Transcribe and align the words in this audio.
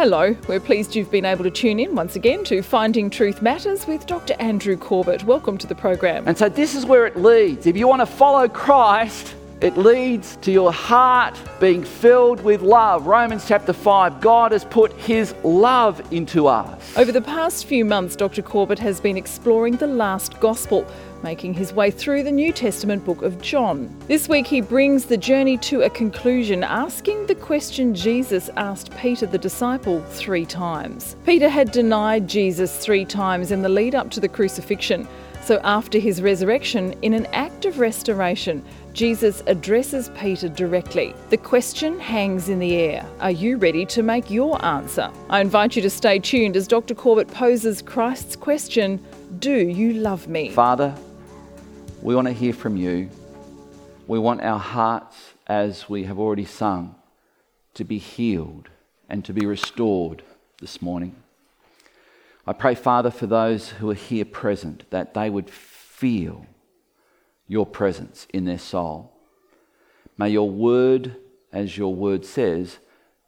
Hello, 0.00 0.34
we're 0.48 0.60
pleased 0.60 0.96
you've 0.96 1.10
been 1.10 1.26
able 1.26 1.44
to 1.44 1.50
tune 1.50 1.78
in 1.78 1.94
once 1.94 2.16
again 2.16 2.42
to 2.44 2.62
Finding 2.62 3.10
Truth 3.10 3.42
Matters 3.42 3.86
with 3.86 4.06
Dr. 4.06 4.34
Andrew 4.38 4.74
Corbett. 4.74 5.22
Welcome 5.24 5.58
to 5.58 5.66
the 5.66 5.74
program. 5.74 6.26
And 6.26 6.38
so, 6.38 6.48
this 6.48 6.74
is 6.74 6.86
where 6.86 7.06
it 7.06 7.18
leads. 7.18 7.66
If 7.66 7.76
you 7.76 7.86
want 7.86 8.00
to 8.00 8.06
follow 8.06 8.48
Christ, 8.48 9.34
it 9.60 9.76
leads 9.76 10.36
to 10.36 10.50
your 10.50 10.72
heart 10.72 11.38
being 11.60 11.84
filled 11.84 12.42
with 12.42 12.62
love. 12.62 13.06
Romans 13.06 13.46
chapter 13.46 13.74
5 13.74 14.22
God 14.22 14.52
has 14.52 14.64
put 14.64 14.90
his 14.94 15.34
love 15.44 16.00
into 16.10 16.46
us. 16.46 16.96
Over 16.96 17.12
the 17.12 17.20
past 17.20 17.66
few 17.66 17.84
months, 17.84 18.16
Dr. 18.16 18.40
Corbett 18.40 18.78
has 18.78 19.02
been 19.02 19.18
exploring 19.18 19.76
the 19.76 19.86
last 19.86 20.40
gospel 20.40 20.86
making 21.22 21.54
his 21.54 21.72
way 21.72 21.90
through 21.90 22.22
the 22.22 22.32
New 22.32 22.52
Testament 22.52 23.04
book 23.04 23.22
of 23.22 23.40
John. 23.40 23.94
This 24.06 24.28
week 24.28 24.46
he 24.46 24.60
brings 24.60 25.04
the 25.04 25.16
journey 25.16 25.56
to 25.58 25.82
a 25.82 25.90
conclusion, 25.90 26.64
asking 26.64 27.26
the 27.26 27.34
question 27.34 27.94
Jesus 27.94 28.50
asked 28.56 28.96
Peter 28.96 29.26
the 29.26 29.38
disciple 29.38 30.02
three 30.02 30.46
times. 30.46 31.16
Peter 31.24 31.48
had 31.48 31.70
denied 31.72 32.28
Jesus 32.28 32.76
three 32.78 33.04
times 33.04 33.50
in 33.50 33.62
the 33.62 33.68
lead 33.68 33.94
up 33.94 34.10
to 34.10 34.20
the 34.20 34.28
crucifixion. 34.28 35.06
So, 35.42 35.58
after 35.64 35.98
his 35.98 36.20
resurrection, 36.20 36.94
in 37.02 37.14
an 37.14 37.26
act 37.32 37.64
of 37.64 37.78
restoration, 37.78 38.62
Jesus 38.92 39.42
addresses 39.46 40.10
Peter 40.16 40.48
directly. 40.48 41.14
The 41.30 41.36
question 41.38 41.98
hangs 41.98 42.48
in 42.48 42.58
the 42.58 42.74
air 42.74 43.06
Are 43.20 43.30
you 43.30 43.56
ready 43.56 43.86
to 43.86 44.02
make 44.02 44.30
your 44.30 44.62
answer? 44.64 45.10
I 45.28 45.40
invite 45.40 45.76
you 45.76 45.82
to 45.82 45.90
stay 45.90 46.18
tuned 46.18 46.56
as 46.56 46.68
Dr. 46.68 46.94
Corbett 46.94 47.28
poses 47.28 47.82
Christ's 47.82 48.36
question 48.36 49.02
Do 49.38 49.68
you 49.68 49.94
love 49.94 50.28
me? 50.28 50.50
Father, 50.50 50.94
we 52.02 52.14
want 52.14 52.26
to 52.28 52.32
hear 52.32 52.54
from 52.54 52.76
you. 52.76 53.10
We 54.06 54.18
want 54.18 54.42
our 54.42 54.58
hearts, 54.58 55.34
as 55.46 55.88
we 55.88 56.04
have 56.04 56.18
already 56.18 56.46
sung, 56.46 56.94
to 57.74 57.84
be 57.84 57.98
healed 57.98 58.70
and 59.08 59.24
to 59.24 59.32
be 59.32 59.44
restored 59.44 60.22
this 60.60 60.80
morning. 60.80 61.14
I 62.46 62.54
pray, 62.54 62.74
Father, 62.74 63.10
for 63.10 63.26
those 63.26 63.70
who 63.70 63.90
are 63.90 63.94
here 63.94 64.24
present, 64.24 64.84
that 64.90 65.14
they 65.14 65.28
would 65.28 65.50
feel 65.50 66.46
your 67.46 67.66
presence 67.66 68.26
in 68.32 68.46
their 68.46 68.58
soul. 68.58 69.12
May 70.16 70.30
your 70.30 70.48
word, 70.48 71.16
as 71.52 71.76
your 71.76 71.94
word 71.94 72.24
says, 72.24 72.78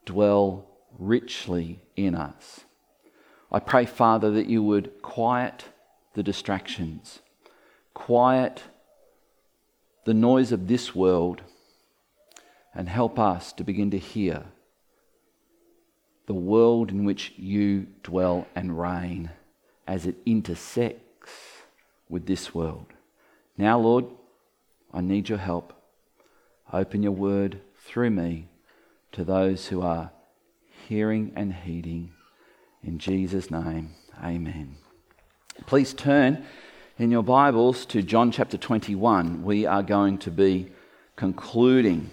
dwell 0.06 0.66
richly 0.98 1.80
in 1.94 2.14
us. 2.14 2.61
I 3.50 3.61
pray, 3.61 3.84
Father, 3.84 4.30
that 4.30 4.46
you 4.46 4.62
would 4.62 5.02
quiet 5.02 5.64
the 6.14 6.22
distractions 6.22 7.20
quiet 7.94 8.62
the 10.05 10.14
noise 10.14 10.53
of 10.53 10.69
this 10.69 10.95
world 10.95 11.42
and 12.75 12.89
help 12.89 13.19
us 13.19 13.53
to 13.53 13.64
begin 13.64 13.91
to 13.91 13.98
hear 13.98 14.45
the 16.27 16.34
world 16.34 16.91
in 16.91 17.05
which 17.05 17.33
you 17.36 17.86
dwell 18.03 18.47
and 18.55 18.78
reign 18.78 19.30
as 19.86 20.06
it 20.06 20.17
intersects 20.25 21.33
with 22.08 22.27
this 22.27 22.55
world. 22.55 22.86
Now, 23.58 23.78
Lord, 23.78 24.06
I 24.92 25.00
need 25.00 25.28
your 25.28 25.39
help. 25.39 25.73
Open 26.73 27.03
your 27.03 27.12
word 27.12 27.61
through 27.84 28.11
me 28.11 28.48
to 29.12 29.25
those 29.25 29.69
who 29.69 29.83
are 29.83 30.11
hearing 30.89 31.33
and 31.36 31.53
heeding. 31.53 32.12
In 32.83 32.98
Jesus' 32.98 33.50
name, 33.50 33.91
amen. 34.23 34.77
Please 35.67 35.92
turn 35.92 36.45
in 37.03 37.11
your 37.11 37.25
Bibles 37.25 37.84
to 37.86 38.00
John 38.00 38.31
chapter 38.31 38.56
21, 38.56 39.42
we 39.42 39.67
are 39.67 39.83
going 39.83 40.19
to 40.19 40.31
be 40.31 40.70
concluding 41.17 42.08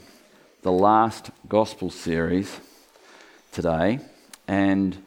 the 0.64 0.72
last 0.72 1.30
gospel 1.48 1.92
series 1.92 2.59
today. 3.52 4.00
And 4.48 4.98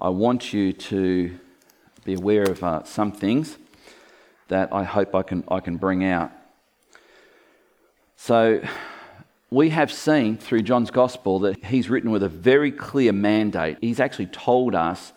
I 0.00 0.10
want 0.10 0.52
you 0.52 0.72
to 0.72 1.36
be 2.04 2.14
aware 2.14 2.44
of 2.44 2.62
uh, 2.62 2.84
some 2.84 3.10
things 3.10 3.58
that 4.46 4.72
I 4.72 4.84
hope 4.84 5.12
I 5.12 5.24
can, 5.24 5.42
I 5.48 5.58
can 5.58 5.76
bring 5.76 6.04
out. 6.04 6.30
So, 8.14 8.62
we 9.50 9.70
have 9.70 9.92
seen 9.92 10.36
through 10.36 10.62
John's 10.62 10.92
gospel 10.92 11.40
that 11.40 11.64
he's 11.64 11.90
written 11.90 12.12
with 12.12 12.22
a 12.22 12.28
very 12.28 12.70
clear 12.70 13.12
mandate. 13.12 13.78
He's 13.80 13.98
actually 13.98 14.26
told 14.26 14.76
us 14.76 15.12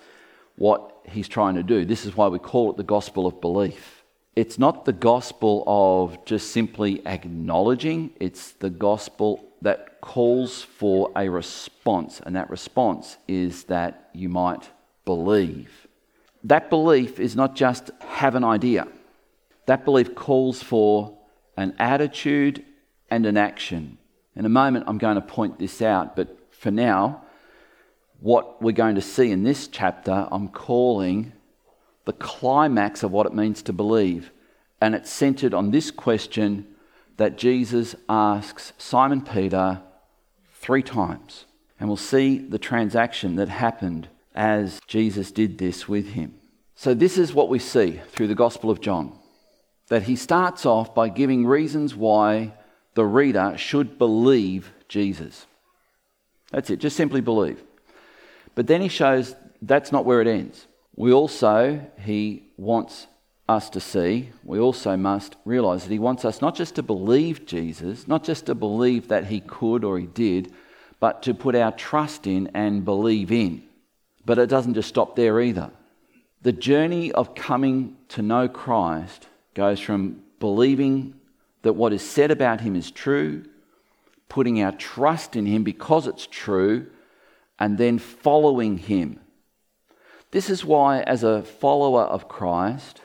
what 0.56 1.06
he's 1.08 1.28
trying 1.28 1.53
to 1.56 1.64
do. 1.64 1.85
This 1.85 2.08
is 2.08 2.18
why 2.18 2.28
we 2.28 2.40
call 2.40 2.72
it 2.72 2.78
the 2.78 2.84
gospel 2.84 3.28
of 3.28 3.40
belief 3.40 4.02
it's 4.35 4.59
not 4.59 4.84
the 4.84 4.94
gospel 4.94 5.63
of 5.66 6.25
just 6.25 6.51
simply 6.51 7.06
acknowledging, 7.07 8.12
it's 8.19 8.51
the 8.51 8.69
gospel 8.69 9.46
that 9.62 10.01
calls 10.01 10.62
for 10.62 11.12
a 11.16 11.29
response, 11.29 12.22
and 12.25 12.35
that 12.35 12.50
response 12.50 13.18
is 13.28 13.63
that 13.66 14.09
you 14.13 14.28
might 14.28 14.69
believe. 15.06 15.88
That 16.44 16.69
belief 16.69 17.19
is 17.19 17.35
not 17.35 17.56
just 17.56 17.91
have 18.01 18.35
an 18.35 18.44
idea, 18.44 18.88
that 19.68 19.85
belief 19.85 20.13
calls 20.13 20.62
for 20.62 21.17
an 21.57 21.73
attitude 21.79 22.63
and 23.09 23.25
an 23.25 23.38
action. 23.38 23.97
In 24.35 24.46
a 24.46 24.50
moment, 24.50 24.85
I'm 24.88 24.97
going 24.97 25.16
to 25.16 25.22
point 25.22 25.57
this 25.59 25.81
out, 25.81 26.16
but 26.16 26.53
for 26.53 26.72
now, 26.72 27.23
what 28.19 28.62
we're 28.62 28.73
going 28.73 28.96
to 28.96 29.02
see 29.02 29.31
in 29.31 29.44
this 29.44 29.67
chapter, 29.67 30.28
I'm 30.29 30.50
calling 30.50 31.31
the 32.05 32.13
climax 32.13 33.03
of 33.03 33.11
what 33.11 33.25
it 33.25 33.33
means 33.33 33.61
to 33.63 33.73
believe. 33.73 34.31
And 34.79 34.95
it's 34.95 35.09
centered 35.09 35.53
on 35.53 35.71
this 35.71 35.91
question 35.91 36.67
that 37.17 37.38
Jesus 37.38 37.95
asks 38.07 38.73
Simon 38.77 39.21
Peter 39.21 39.81
three 40.53 40.83
times. 40.83 41.45
And 41.79 41.89
we'll 41.89 41.97
see 41.97 42.38
the 42.38 42.59
transaction 42.59 43.35
that 43.35 43.49
happened 43.49 44.07
as 44.33 44.79
Jesus 44.88 45.31
did 45.31 45.57
this 45.57 45.88
with 45.88 46.09
him. 46.09 46.35
So, 46.75 46.93
this 46.93 47.17
is 47.17 47.33
what 47.33 47.49
we 47.49 47.59
see 47.59 48.01
through 48.09 48.27
the 48.27 48.35
Gospel 48.35 48.69
of 48.69 48.81
John 48.81 49.17
that 49.87 50.03
he 50.03 50.16
starts 50.16 50.66
off 50.66 50.95
by 50.95 51.09
giving 51.09 51.45
reasons 51.45 51.95
why 51.95 52.53
the 52.95 53.05
reader 53.05 53.55
should 53.57 53.97
believe 53.97 54.73
Jesus. 54.89 55.45
That's 56.51 56.69
it, 56.69 56.79
just 56.79 56.97
simply 56.97 57.22
believe. 57.22 57.61
But 58.55 58.67
then 58.67 58.81
he 58.81 58.87
shows 58.87 59.35
that's 59.61 59.91
not 59.91 60.05
where 60.05 60.22
it 60.22 60.27
ends. 60.27 60.66
We 60.95 61.11
also, 61.11 61.85
he 62.00 62.44
wants 62.57 63.07
us 63.47 63.69
to 63.72 63.79
see, 63.79 64.29
we 64.44 64.59
also 64.59 64.97
must 64.97 65.35
realize 65.45 65.83
that 65.83 65.91
he 65.91 66.00
wants 66.00 66.25
us 66.25 66.41
not 66.41 66.56
just 66.56 66.75
to 66.75 66.83
believe 66.83 67.45
Jesus, 67.45 68.07
not 68.07 68.23
just 68.23 68.47
to 68.47 68.56
believe 68.56 69.09
that 69.09 69.25
he 69.25 69.39
could 69.39 69.84
or 69.84 70.00
he 70.00 70.07
did, 70.07 70.51
but 71.00 71.22
to 71.23 71.34
put 71.34 71.55
our 71.55 71.72
trust 71.72 72.25
in 72.25 72.50
and 72.55 72.85
believe 72.85 73.31
in. 73.31 73.61
But 74.25 74.39
it 74.39 74.50
doesn't 74.50 74.73
just 74.73 74.89
stop 74.89 75.16
there 75.16 75.39
either. 75.39 75.69
The 76.41 76.53
journey 76.53 77.11
of 77.11 77.35
coming 77.35 77.97
to 78.09 78.22
know 78.22 78.47
Christ 78.47 79.28
goes 79.53 79.79
from 79.79 80.22
believing 80.39 81.16
that 81.61 81.73
what 81.73 81.94
is 81.94 82.07
said 82.07 82.31
about 82.31 82.61
him 82.61 82.75
is 82.75 82.89
true, 82.89 83.44
putting 84.29 84.61
our 84.61 84.72
trust 84.72 85.35
in 85.35 85.45
him 85.45 85.63
because 85.63 86.07
it's 86.07 86.28
true, 86.28 86.88
and 87.59 87.78
then 87.78 88.00
following 88.00 88.78
him. 88.78 89.19
This 90.35 90.50
is 90.50 90.66
why, 90.66 91.00
as 91.00 91.23
a 91.23 91.44
follower 91.44 92.01
of 92.01 92.28
Christ, 92.28 93.00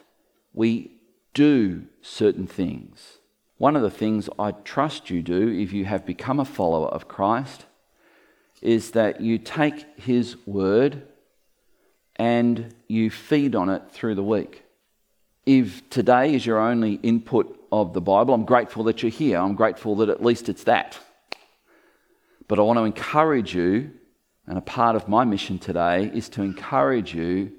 we 0.53 0.91
do 1.33 1.85
certain 2.03 2.49
things. 2.49 3.19
One 3.57 3.77
of 3.77 3.83
the 3.83 3.89
things 3.89 4.29
I 4.37 4.51
trust 4.51 5.11
you 5.11 5.23
do 5.23 5.49
if 5.49 5.73
you 5.73 5.85
have 5.85 6.05
become 6.05 6.41
a 6.41 6.45
follower 6.45 6.89
of 6.89 7.07
Christ 7.07 7.67
is 8.61 8.91
that 8.91 9.21
you 9.21 9.39
take 9.39 9.87
his 9.97 10.45
word 10.45 11.07
and 12.17 12.75
you 12.89 13.13
feed 13.13 13.55
on 13.55 13.69
it 13.69 13.93
through 13.93 14.17
the 14.17 14.25
week. 14.25 14.65
If 15.47 15.89
today 15.89 16.35
is 16.35 16.45
your 16.45 16.59
only 16.59 16.95
input 16.95 17.65
of 17.71 17.93
the 17.93 18.01
Bible, 18.01 18.35
I'm 18.35 18.45
grateful 18.45 18.83
that 18.83 19.05
you're 19.05 19.11
here. 19.13 19.39
I'm 19.39 19.55
grateful 19.55 19.95
that 19.99 20.09
at 20.09 20.21
least 20.21 20.49
it's 20.49 20.65
that. 20.65 20.99
But 22.49 22.59
I 22.59 22.63
want 22.63 22.81
to 22.81 22.85
encourage 22.87 23.55
you, 23.55 23.93
and 24.51 24.59
a 24.59 24.63
part 24.63 24.97
of 24.97 25.07
my 25.07 25.23
mission 25.23 25.61
today 25.61 26.11
is 26.13 26.29
to 26.29 26.43
encourage 26.43 27.15
you 27.15 27.53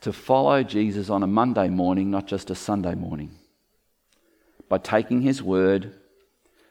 to 0.00 0.12
follow 0.12 0.64
Jesus 0.64 1.08
on 1.08 1.22
a 1.22 1.26
Monday 1.28 1.68
morning, 1.68 2.10
not 2.10 2.26
just 2.26 2.50
a 2.50 2.56
Sunday 2.56 2.96
morning, 2.96 3.30
by 4.68 4.78
taking 4.78 5.22
his 5.22 5.40
word 5.40 5.94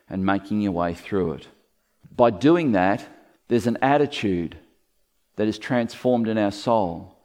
and 0.10 0.26
making 0.26 0.60
your 0.60 0.74
way 0.74 0.94
through 0.94 1.32
it. 1.32 1.48
By 2.14 2.32
doing 2.32 2.74
that, 2.74 3.08
there's 3.48 3.66
an 3.66 3.78
attitude 3.82 4.58
that 5.38 5.48
is 5.48 5.58
transformed 5.58 6.28
in 6.28 6.38
our 6.38 6.52
soul. 6.52 7.16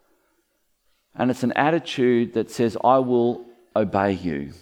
And 1.17 1.32
it's 1.32 1.43
an 1.43 1.52
attitude 1.55 2.35
that 2.35 2.49
says, 2.49 2.76
I 2.85 3.00
will 3.00 3.44
obey 3.75 4.12
you. 4.12 4.52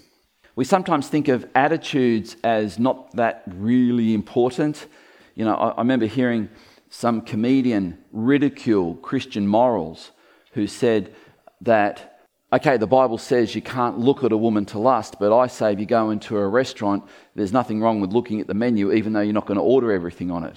We 0.56 0.64
sometimes 0.64 1.08
think 1.08 1.28
of 1.28 1.46
attitudes 1.54 2.38
as 2.42 2.78
not 2.78 3.14
that 3.16 3.42
really 3.46 4.14
important. 4.14 4.86
You 5.34 5.44
know, 5.44 5.54
I, 5.54 5.68
I 5.72 5.78
remember 5.82 6.06
hearing 6.06 6.48
some 6.90 7.22
comedian 7.22 7.96
ridicule 8.12 8.94
Christian 8.96 9.46
morals 9.46 10.10
who 10.52 10.66
said, 10.66 11.14
that, 11.60 12.20
okay, 12.52 12.76
the 12.76 12.86
Bible 12.86 13.18
says 13.18 13.54
you 13.54 13.62
can't 13.62 13.98
look 13.98 14.24
at 14.24 14.32
a 14.32 14.36
woman 14.36 14.64
to 14.66 14.78
lust, 14.78 15.16
but 15.20 15.36
I 15.36 15.46
say 15.46 15.72
if 15.72 15.80
you 15.80 15.86
go 15.86 16.10
into 16.10 16.36
a 16.36 16.48
restaurant, 16.48 17.04
there's 17.34 17.52
nothing 17.52 17.80
wrong 17.80 18.00
with 18.00 18.12
looking 18.12 18.40
at 18.40 18.46
the 18.46 18.54
menu, 18.54 18.92
even 18.92 19.12
though 19.12 19.20
you're 19.20 19.32
not 19.32 19.46
going 19.46 19.58
to 19.58 19.62
order 19.62 19.92
everything 19.92 20.30
on 20.30 20.44
it. 20.44 20.56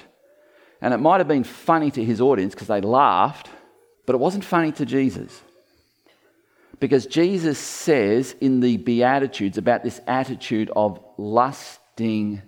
And 0.81 0.93
it 0.93 0.97
might 0.97 1.19
have 1.19 1.27
been 1.27 1.43
funny 1.43 1.91
to 1.91 2.03
his 2.03 2.19
audience 2.19 2.53
because 2.53 2.67
they 2.67 2.81
laughed, 2.81 3.49
but 4.05 4.15
it 4.15 4.19
wasn't 4.19 4.43
funny 4.43 4.71
to 4.73 4.85
Jesus. 4.85 5.41
Because 6.79 7.05
Jesus 7.05 7.57
says 7.59 8.35
in 8.41 8.59
the 8.59 8.77
Beatitudes 8.77 9.57
about 9.57 9.83
this 9.83 10.01
attitude 10.07 10.69
of 10.75 10.99
lusting 11.17 12.41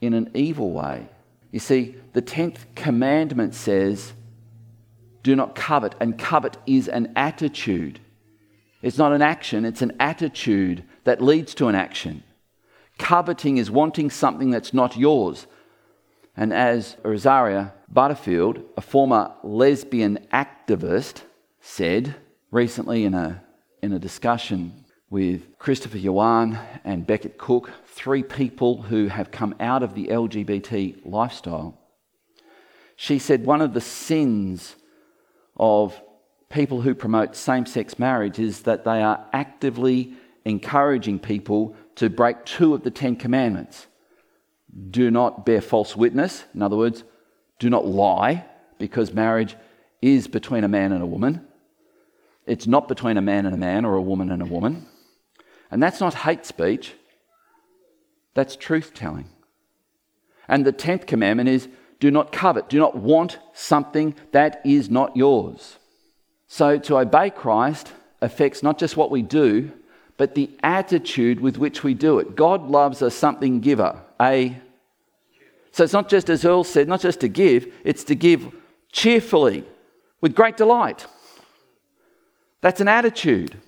in 0.00 0.14
an 0.14 0.30
evil 0.34 0.72
way. 0.72 1.08
You 1.50 1.60
see, 1.60 1.96
the 2.12 2.22
10th 2.22 2.74
commandment 2.74 3.54
says, 3.54 4.12
do 5.22 5.34
not 5.34 5.54
covet, 5.54 5.94
and 6.00 6.18
covet 6.18 6.56
is 6.66 6.88
an 6.88 7.12
attitude. 7.16 7.98
It's 8.82 8.98
not 8.98 9.12
an 9.12 9.22
action, 9.22 9.64
it's 9.64 9.82
an 9.82 9.96
attitude 9.98 10.84
that 11.04 11.20
leads 11.20 11.54
to 11.54 11.66
an 11.66 11.74
action. 11.74 12.22
Coveting 12.98 13.56
is 13.56 13.70
wanting 13.70 14.10
something 14.10 14.50
that's 14.50 14.72
not 14.72 14.96
yours. 14.96 15.46
And 16.36 16.52
as 16.52 16.96
Rosaria 17.02 17.74
Butterfield, 17.88 18.62
a 18.76 18.80
former 18.80 19.32
lesbian 19.42 20.26
activist, 20.32 21.22
said 21.60 22.14
recently 22.50 23.04
in 23.04 23.14
a, 23.14 23.42
in 23.82 23.92
a 23.92 23.98
discussion 23.98 24.85
with 25.10 25.58
Christopher 25.58 25.98
Yuan 25.98 26.58
and 26.84 27.06
Becket 27.06 27.38
Cook, 27.38 27.70
three 27.86 28.22
people 28.22 28.82
who 28.82 29.08
have 29.08 29.30
come 29.30 29.54
out 29.60 29.82
of 29.82 29.94
the 29.94 30.08
LGBT 30.08 31.06
lifestyle, 31.06 31.78
she 32.96 33.18
said 33.18 33.44
one 33.44 33.60
of 33.60 33.74
the 33.74 33.80
sins 33.80 34.74
of 35.56 36.00
people 36.48 36.80
who 36.80 36.94
promote 36.94 37.36
same 37.36 37.66
sex 37.66 37.98
marriage 37.98 38.38
is 38.38 38.62
that 38.62 38.84
they 38.84 39.02
are 39.02 39.24
actively 39.32 40.14
encouraging 40.44 41.18
people 41.18 41.76
to 41.96 42.08
break 42.08 42.44
two 42.44 42.74
of 42.74 42.82
the 42.82 42.90
Ten 42.90 43.16
Commandments. 43.16 43.86
Do 44.90 45.10
not 45.10 45.46
bear 45.46 45.60
false 45.60 45.96
witness. 45.96 46.44
In 46.54 46.62
other 46.62 46.76
words, 46.76 47.04
do 47.58 47.70
not 47.70 47.86
lie, 47.86 48.44
because 48.78 49.12
marriage 49.12 49.56
is 50.02 50.28
between 50.28 50.64
a 50.64 50.68
man 50.68 50.92
and 50.92 51.02
a 51.02 51.06
woman. 51.06 51.46
It's 52.46 52.66
not 52.66 52.86
between 52.86 53.16
a 53.16 53.22
man 53.22 53.46
and 53.46 53.54
a 53.54 53.58
man 53.58 53.84
or 53.84 53.94
a 53.94 54.02
woman 54.02 54.30
and 54.30 54.42
a 54.42 54.46
woman. 54.46 54.86
And 55.70 55.82
that's 55.82 56.00
not 56.00 56.14
hate 56.14 56.46
speech, 56.46 56.94
that's 58.34 58.56
truth 58.56 58.92
telling. 58.94 59.28
And 60.48 60.64
the 60.64 60.72
tenth 60.72 61.06
commandment 61.06 61.48
is 61.48 61.68
do 61.98 62.10
not 62.10 62.32
covet, 62.32 62.68
do 62.68 62.78
not 62.78 62.96
want 62.96 63.38
something 63.52 64.14
that 64.32 64.60
is 64.64 64.90
not 64.90 65.16
yours. 65.16 65.76
So 66.46 66.78
to 66.78 66.98
obey 66.98 67.30
Christ 67.30 67.92
affects 68.20 68.62
not 68.62 68.78
just 68.78 68.96
what 68.96 69.10
we 69.10 69.22
do, 69.22 69.72
but 70.16 70.34
the 70.34 70.50
attitude 70.62 71.40
with 71.40 71.58
which 71.58 71.82
we 71.82 71.94
do 71.94 72.18
it. 72.18 72.36
God 72.36 72.68
loves 72.68 73.02
a 73.02 73.10
something 73.10 73.60
giver, 73.60 74.00
a 74.20 74.60
so 75.76 75.84
it's 75.84 75.92
not 75.92 76.08
just, 76.08 76.30
as 76.30 76.42
Earl 76.42 76.64
said, 76.64 76.88
not 76.88 77.02
just 77.02 77.20
to 77.20 77.28
give, 77.28 77.70
it's 77.84 78.02
to 78.04 78.14
give 78.14 78.50
cheerfully, 78.92 79.62
with 80.22 80.34
great 80.34 80.56
delight. 80.56 81.04
That's 82.62 82.80
an 82.80 82.88
attitude. 82.88 83.58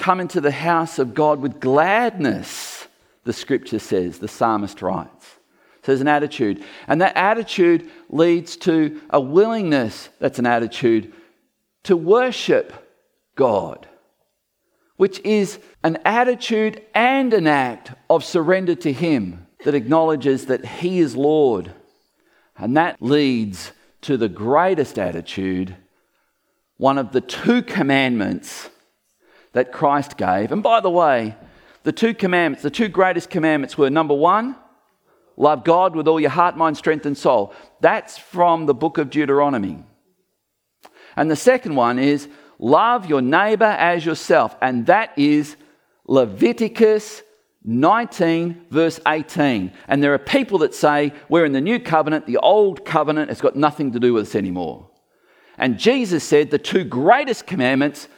Come 0.00 0.18
into 0.18 0.40
the 0.40 0.50
house 0.50 0.98
of 0.98 1.12
God 1.12 1.42
with 1.42 1.60
gladness, 1.60 2.88
the 3.24 3.34
scripture 3.34 3.78
says, 3.78 4.18
the 4.18 4.28
psalmist 4.28 4.80
writes. 4.80 5.26
So 5.82 5.92
there's 5.92 6.00
an 6.00 6.08
attitude. 6.08 6.64
And 6.88 7.02
that 7.02 7.18
attitude 7.18 7.90
leads 8.08 8.56
to 8.58 8.98
a 9.10 9.20
willingness, 9.20 10.08
that's 10.18 10.38
an 10.38 10.46
attitude, 10.46 11.12
to 11.82 11.98
worship 11.98 12.72
God, 13.34 13.86
which 14.96 15.20
is 15.20 15.58
an 15.82 15.98
attitude 16.06 16.82
and 16.94 17.34
an 17.34 17.46
act 17.46 17.92
of 18.08 18.24
surrender 18.24 18.74
to 18.76 18.92
Him 18.94 19.46
that 19.66 19.74
acknowledges 19.74 20.46
that 20.46 20.64
He 20.64 21.00
is 21.00 21.14
Lord. 21.14 21.74
And 22.56 22.74
that 22.78 23.02
leads 23.02 23.72
to 24.00 24.16
the 24.16 24.30
greatest 24.30 24.98
attitude, 24.98 25.76
one 26.78 26.96
of 26.96 27.12
the 27.12 27.20
two 27.20 27.60
commandments 27.60 28.70
that 29.52 29.72
Christ 29.72 30.16
gave. 30.16 30.52
And 30.52 30.62
by 30.62 30.80
the 30.80 30.90
way, 30.90 31.36
the 31.82 31.92
two 31.92 32.14
commandments, 32.14 32.62
the 32.62 32.70
two 32.70 32.88
greatest 32.88 33.30
commandments 33.30 33.76
were 33.76 33.90
number 33.90 34.14
one, 34.14 34.56
love 35.36 35.64
God 35.64 35.96
with 35.96 36.06
all 36.06 36.20
your 36.20 36.30
heart, 36.30 36.56
mind, 36.56 36.76
strength, 36.76 37.06
and 37.06 37.16
soul. 37.16 37.54
That's 37.80 38.18
from 38.18 38.66
the 38.66 38.74
book 38.74 38.98
of 38.98 39.10
Deuteronomy. 39.10 39.82
And 41.16 41.30
the 41.30 41.36
second 41.36 41.74
one 41.74 41.98
is 41.98 42.28
love 42.58 43.06
your 43.06 43.22
neighbor 43.22 43.64
as 43.64 44.04
yourself. 44.04 44.56
And 44.60 44.86
that 44.86 45.12
is 45.18 45.56
Leviticus 46.06 47.22
19, 47.64 48.66
verse 48.70 49.00
18. 49.06 49.72
And 49.88 50.02
there 50.02 50.14
are 50.14 50.18
people 50.18 50.58
that 50.58 50.74
say, 50.74 51.12
We're 51.28 51.44
in 51.44 51.52
the 51.52 51.60
new 51.60 51.78
covenant, 51.78 52.26
the 52.26 52.38
old 52.38 52.84
covenant 52.84 53.28
has 53.28 53.40
got 53.40 53.56
nothing 53.56 53.92
to 53.92 54.00
do 54.00 54.12
with 54.12 54.28
us 54.28 54.34
anymore. 54.34 54.88
And 55.58 55.78
Jesus 55.78 56.24
said 56.24 56.50
the 56.50 56.58
two 56.58 56.84
greatest 56.84 57.46
commandments 57.46 58.08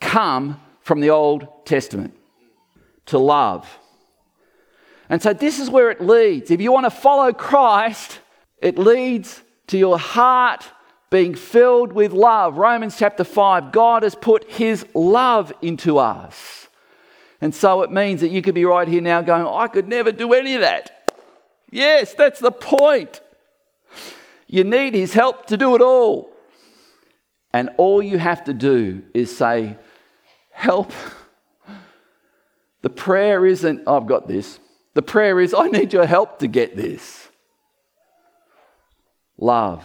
come 0.00 0.60
from 0.86 1.00
the 1.00 1.10
Old 1.10 1.66
Testament 1.66 2.14
to 3.06 3.18
love. 3.18 3.80
And 5.08 5.20
so 5.20 5.32
this 5.32 5.58
is 5.58 5.68
where 5.68 5.90
it 5.90 6.00
leads. 6.00 6.52
If 6.52 6.60
you 6.60 6.70
want 6.70 6.86
to 6.86 6.90
follow 6.90 7.32
Christ, 7.32 8.20
it 8.62 8.78
leads 8.78 9.42
to 9.66 9.76
your 9.76 9.98
heart 9.98 10.64
being 11.10 11.34
filled 11.34 11.92
with 11.92 12.12
love. 12.12 12.56
Romans 12.56 12.96
chapter 12.96 13.24
5 13.24 13.72
God 13.72 14.04
has 14.04 14.14
put 14.14 14.48
his 14.48 14.86
love 14.94 15.52
into 15.60 15.98
us. 15.98 16.68
And 17.40 17.52
so 17.52 17.82
it 17.82 17.90
means 17.90 18.20
that 18.20 18.30
you 18.30 18.40
could 18.40 18.54
be 18.54 18.64
right 18.64 18.86
here 18.86 19.02
now 19.02 19.22
going, 19.22 19.44
I 19.44 19.66
could 19.66 19.88
never 19.88 20.12
do 20.12 20.34
any 20.34 20.54
of 20.54 20.60
that. 20.60 21.12
Yes, 21.68 22.14
that's 22.14 22.38
the 22.38 22.52
point. 22.52 23.20
You 24.46 24.62
need 24.62 24.94
his 24.94 25.14
help 25.14 25.46
to 25.46 25.56
do 25.56 25.74
it 25.74 25.80
all. 25.80 26.30
And 27.52 27.70
all 27.76 28.00
you 28.00 28.18
have 28.18 28.44
to 28.44 28.54
do 28.54 29.02
is 29.14 29.36
say, 29.36 29.78
Help. 30.56 30.90
The 32.80 32.88
prayer 32.88 33.44
isn't, 33.44 33.82
oh, 33.86 33.98
I've 33.98 34.06
got 34.06 34.26
this. 34.26 34.58
The 34.94 35.02
prayer 35.02 35.38
is, 35.38 35.52
I 35.52 35.68
need 35.68 35.92
your 35.92 36.06
help 36.06 36.38
to 36.38 36.48
get 36.48 36.74
this. 36.74 37.28
Love. 39.36 39.84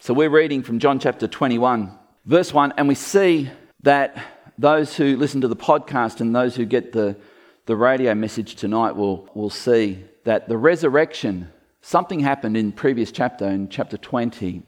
So 0.00 0.12
we're 0.12 0.28
reading 0.28 0.64
from 0.64 0.80
John 0.80 0.98
chapter 0.98 1.28
21, 1.28 1.96
verse 2.26 2.52
1, 2.52 2.74
and 2.76 2.88
we 2.88 2.96
see 2.96 3.48
that 3.84 4.20
those 4.58 4.96
who 4.96 5.16
listen 5.16 5.40
to 5.42 5.48
the 5.48 5.54
podcast 5.54 6.20
and 6.20 6.34
those 6.34 6.56
who 6.56 6.64
get 6.64 6.90
the, 6.90 7.16
the 7.66 7.76
radio 7.76 8.12
message 8.12 8.56
tonight 8.56 8.96
will, 8.96 9.30
will 9.34 9.50
see 9.50 10.04
that 10.24 10.48
the 10.48 10.58
resurrection, 10.58 11.48
something 11.80 12.18
happened 12.18 12.56
in 12.56 12.72
previous 12.72 13.12
chapter, 13.12 13.46
in 13.46 13.68
chapter 13.68 13.96
20, 13.96 14.64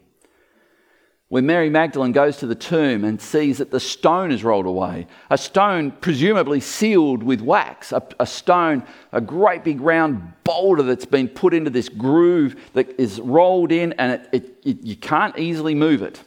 when 1.34 1.46
Mary 1.46 1.68
Magdalene 1.68 2.12
goes 2.12 2.36
to 2.36 2.46
the 2.46 2.54
tomb 2.54 3.02
and 3.02 3.20
sees 3.20 3.58
that 3.58 3.72
the 3.72 3.80
stone 3.80 4.30
is 4.30 4.44
rolled 4.44 4.66
away. 4.66 5.08
A 5.30 5.36
stone 5.36 5.90
presumably 5.90 6.60
sealed 6.60 7.24
with 7.24 7.40
wax, 7.40 7.90
a, 7.90 8.06
a, 8.20 8.24
stone, 8.24 8.84
a 9.10 9.20
great 9.20 9.64
big 9.64 9.80
round 9.80 10.32
boulder 10.44 10.84
that's 10.84 11.06
been 11.06 11.26
put 11.26 11.52
into 11.52 11.70
this 11.70 11.88
groove 11.88 12.54
that 12.74 13.00
is 13.00 13.20
rolled 13.20 13.72
in 13.72 13.94
and 13.94 14.12
it, 14.12 14.28
it, 14.32 14.56
it, 14.64 14.82
you 14.84 14.94
can't 14.94 15.36
easily 15.36 15.74
move 15.74 16.02
it. 16.02 16.22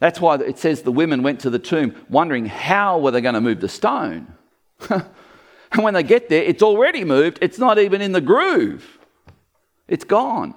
That's 0.00 0.20
why 0.20 0.34
it 0.38 0.58
says 0.58 0.82
the 0.82 0.90
women 0.90 1.22
went 1.22 1.38
to 1.42 1.50
the 1.50 1.60
tomb 1.60 1.94
wondering 2.10 2.46
how 2.46 2.98
were 2.98 3.12
they 3.12 3.20
going 3.20 3.36
to 3.36 3.40
move 3.40 3.60
the 3.60 3.68
stone. 3.68 4.34
and 4.90 5.04
when 5.84 5.94
they 5.94 6.02
get 6.02 6.28
there, 6.30 6.42
it's 6.42 6.64
already 6.64 7.04
moved. 7.04 7.38
It's 7.40 7.60
not 7.60 7.78
even 7.78 8.00
in 8.00 8.10
the 8.10 8.20
groove. 8.20 8.98
It's 9.86 10.02
gone. 10.02 10.56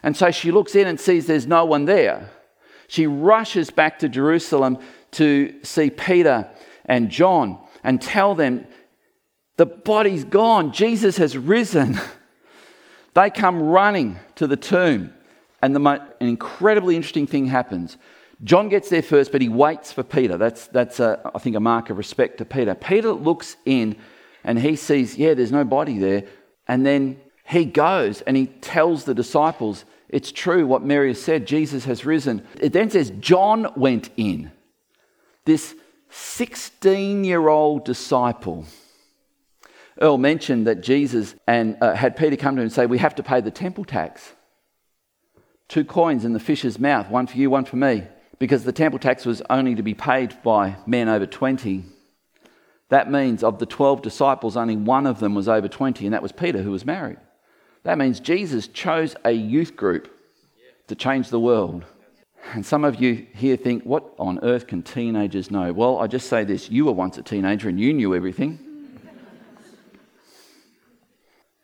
And 0.00 0.16
so 0.16 0.30
she 0.30 0.52
looks 0.52 0.76
in 0.76 0.86
and 0.86 1.00
sees 1.00 1.26
there's 1.26 1.48
no 1.48 1.64
one 1.64 1.86
there. 1.86 2.30
She 2.90 3.06
rushes 3.06 3.70
back 3.70 4.00
to 4.00 4.08
Jerusalem 4.08 4.78
to 5.12 5.54
see 5.62 5.90
Peter 5.90 6.50
and 6.84 7.08
John 7.08 7.56
and 7.84 8.02
tell 8.02 8.34
them 8.34 8.66
the 9.56 9.66
body's 9.66 10.24
gone. 10.24 10.72
Jesus 10.72 11.16
has 11.18 11.38
risen. 11.38 12.00
they 13.14 13.30
come 13.30 13.62
running 13.62 14.18
to 14.34 14.48
the 14.48 14.56
tomb. 14.56 15.14
And 15.62 15.76
the, 15.76 15.80
an 15.88 16.26
incredibly 16.26 16.96
interesting 16.96 17.28
thing 17.28 17.46
happens. 17.46 17.96
John 18.42 18.68
gets 18.68 18.88
there 18.88 19.02
first, 19.02 19.30
but 19.30 19.40
he 19.40 19.48
waits 19.48 19.92
for 19.92 20.02
Peter. 20.02 20.36
That's, 20.36 20.66
that's 20.66 20.98
a, 20.98 21.20
I 21.32 21.38
think, 21.38 21.54
a 21.54 21.60
mark 21.60 21.90
of 21.90 21.96
respect 21.96 22.38
to 22.38 22.44
Peter. 22.44 22.74
Peter 22.74 23.12
looks 23.12 23.56
in 23.64 23.94
and 24.42 24.58
he 24.58 24.74
sees, 24.74 25.16
yeah, 25.16 25.34
there's 25.34 25.52
no 25.52 25.62
body 25.62 26.00
there. 26.00 26.24
And 26.66 26.84
then 26.84 27.20
he 27.44 27.66
goes 27.66 28.20
and 28.22 28.36
he 28.36 28.46
tells 28.46 29.04
the 29.04 29.14
disciples, 29.14 29.84
it's 30.12 30.32
true 30.32 30.66
what 30.66 30.82
Mary 30.82 31.08
has 31.08 31.22
said, 31.22 31.46
Jesus 31.46 31.84
has 31.84 32.04
risen. 32.04 32.46
It 32.60 32.72
then 32.72 32.90
says, 32.90 33.10
John 33.20 33.72
went 33.76 34.10
in. 34.16 34.52
This 35.44 35.74
16 36.10 37.24
year 37.24 37.48
old 37.48 37.84
disciple. 37.84 38.66
Earl 40.00 40.18
mentioned 40.18 40.66
that 40.66 40.80
Jesus 40.80 41.34
and 41.46 41.76
uh, 41.80 41.94
had 41.94 42.16
Peter 42.16 42.36
come 42.36 42.56
to 42.56 42.62
him 42.62 42.66
and 42.66 42.72
say, 42.72 42.86
We 42.86 42.98
have 42.98 43.14
to 43.16 43.22
pay 43.22 43.40
the 43.40 43.50
temple 43.50 43.84
tax. 43.84 44.32
Two 45.68 45.84
coins 45.84 46.24
in 46.24 46.32
the 46.32 46.40
fish's 46.40 46.78
mouth, 46.78 47.08
one 47.08 47.26
for 47.26 47.36
you, 47.36 47.48
one 47.50 47.64
for 47.64 47.76
me 47.76 48.04
because 48.40 48.64
the 48.64 48.72
temple 48.72 48.98
tax 48.98 49.24
was 49.24 49.42
only 49.48 49.76
to 49.76 49.82
be 49.84 49.94
paid 49.94 50.42
by 50.42 50.76
men 50.86 51.08
over 51.08 51.26
20. 51.26 51.84
That 52.88 53.08
means 53.08 53.44
of 53.44 53.60
the 53.60 53.66
12 53.66 54.02
disciples, 54.02 54.56
only 54.56 54.76
one 54.76 55.06
of 55.06 55.20
them 55.20 55.36
was 55.36 55.46
over 55.46 55.68
20, 55.68 56.06
and 56.06 56.14
that 56.14 56.22
was 56.22 56.32
Peter, 56.32 56.62
who 56.62 56.72
was 56.72 56.84
married. 56.84 57.18
That 57.82 57.98
means 57.98 58.20
Jesus 58.20 58.68
chose 58.68 59.16
a 59.24 59.32
youth 59.32 59.76
group 59.76 60.14
to 60.88 60.94
change 60.94 61.30
the 61.30 61.40
world. 61.40 61.84
And 62.52 62.64
some 62.64 62.84
of 62.84 63.00
you 63.00 63.26
here 63.34 63.56
think, 63.56 63.84
what 63.84 64.14
on 64.18 64.40
earth 64.42 64.66
can 64.66 64.82
teenagers 64.82 65.50
know? 65.50 65.72
Well, 65.72 65.98
I 65.98 66.06
just 66.06 66.28
say 66.28 66.44
this 66.44 66.70
you 66.70 66.86
were 66.86 66.92
once 66.92 67.16
a 67.18 67.22
teenager 67.22 67.68
and 67.68 67.78
you 67.78 67.92
knew 67.92 68.14
everything. 68.14 68.58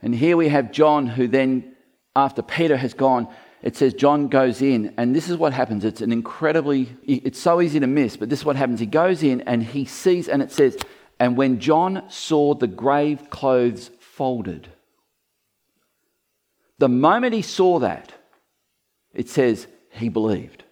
and 0.02 0.14
here 0.14 0.36
we 0.36 0.48
have 0.48 0.72
John, 0.72 1.06
who 1.06 1.28
then, 1.28 1.74
after 2.14 2.42
Peter 2.42 2.76
has 2.76 2.94
gone, 2.94 3.28
it 3.62 3.74
says 3.76 3.94
John 3.94 4.28
goes 4.28 4.62
in, 4.62 4.94
and 4.96 5.16
this 5.16 5.28
is 5.28 5.36
what 5.36 5.52
happens. 5.52 5.84
It's 5.84 6.00
an 6.00 6.12
incredibly, 6.12 6.94
it's 7.04 7.40
so 7.40 7.60
easy 7.60 7.80
to 7.80 7.86
miss, 7.86 8.16
but 8.16 8.28
this 8.28 8.40
is 8.40 8.44
what 8.44 8.54
happens. 8.56 8.78
He 8.78 8.86
goes 8.86 9.22
in 9.22 9.40
and 9.40 9.62
he 9.62 9.86
sees, 9.86 10.28
and 10.28 10.40
it 10.40 10.52
says, 10.52 10.76
and 11.18 11.36
when 11.36 11.58
John 11.58 12.04
saw 12.08 12.54
the 12.54 12.66
grave 12.66 13.28
clothes 13.30 13.90
folded, 13.98 14.68
the 16.78 16.88
moment 16.88 17.34
he 17.34 17.42
saw 17.42 17.78
that, 17.78 18.12
it 19.14 19.28
says 19.28 19.66
he 19.90 20.08
believed. 20.08 20.64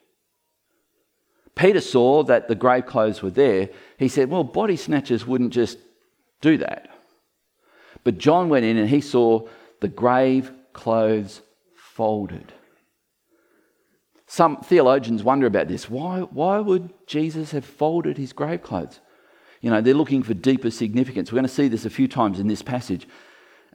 Peter 1.54 1.80
saw 1.80 2.22
that 2.24 2.48
the 2.48 2.54
grave 2.54 2.86
clothes 2.86 3.22
were 3.22 3.30
there. 3.30 3.70
He 3.98 4.08
said, 4.08 4.28
Well, 4.28 4.44
body 4.44 4.76
snatchers 4.76 5.26
wouldn't 5.26 5.52
just 5.52 5.78
do 6.40 6.58
that. 6.58 6.88
But 8.02 8.18
John 8.18 8.48
went 8.48 8.66
in 8.66 8.76
and 8.76 8.88
he 8.88 9.00
saw 9.00 9.48
the 9.80 9.88
grave 9.88 10.52
clothes 10.72 11.40
folded. 11.74 12.52
Some 14.26 14.56
theologians 14.58 15.22
wonder 15.22 15.46
about 15.46 15.68
this. 15.68 15.88
Why, 15.88 16.20
why 16.20 16.58
would 16.58 16.92
Jesus 17.06 17.52
have 17.52 17.64
folded 17.64 18.18
his 18.18 18.32
grave 18.32 18.62
clothes? 18.62 19.00
You 19.60 19.70
know, 19.70 19.80
they're 19.80 19.94
looking 19.94 20.22
for 20.22 20.34
deeper 20.34 20.70
significance. 20.70 21.30
We're 21.30 21.36
going 21.36 21.48
to 21.48 21.54
see 21.54 21.68
this 21.68 21.84
a 21.84 21.90
few 21.90 22.08
times 22.08 22.40
in 22.40 22.48
this 22.48 22.60
passage. 22.60 23.06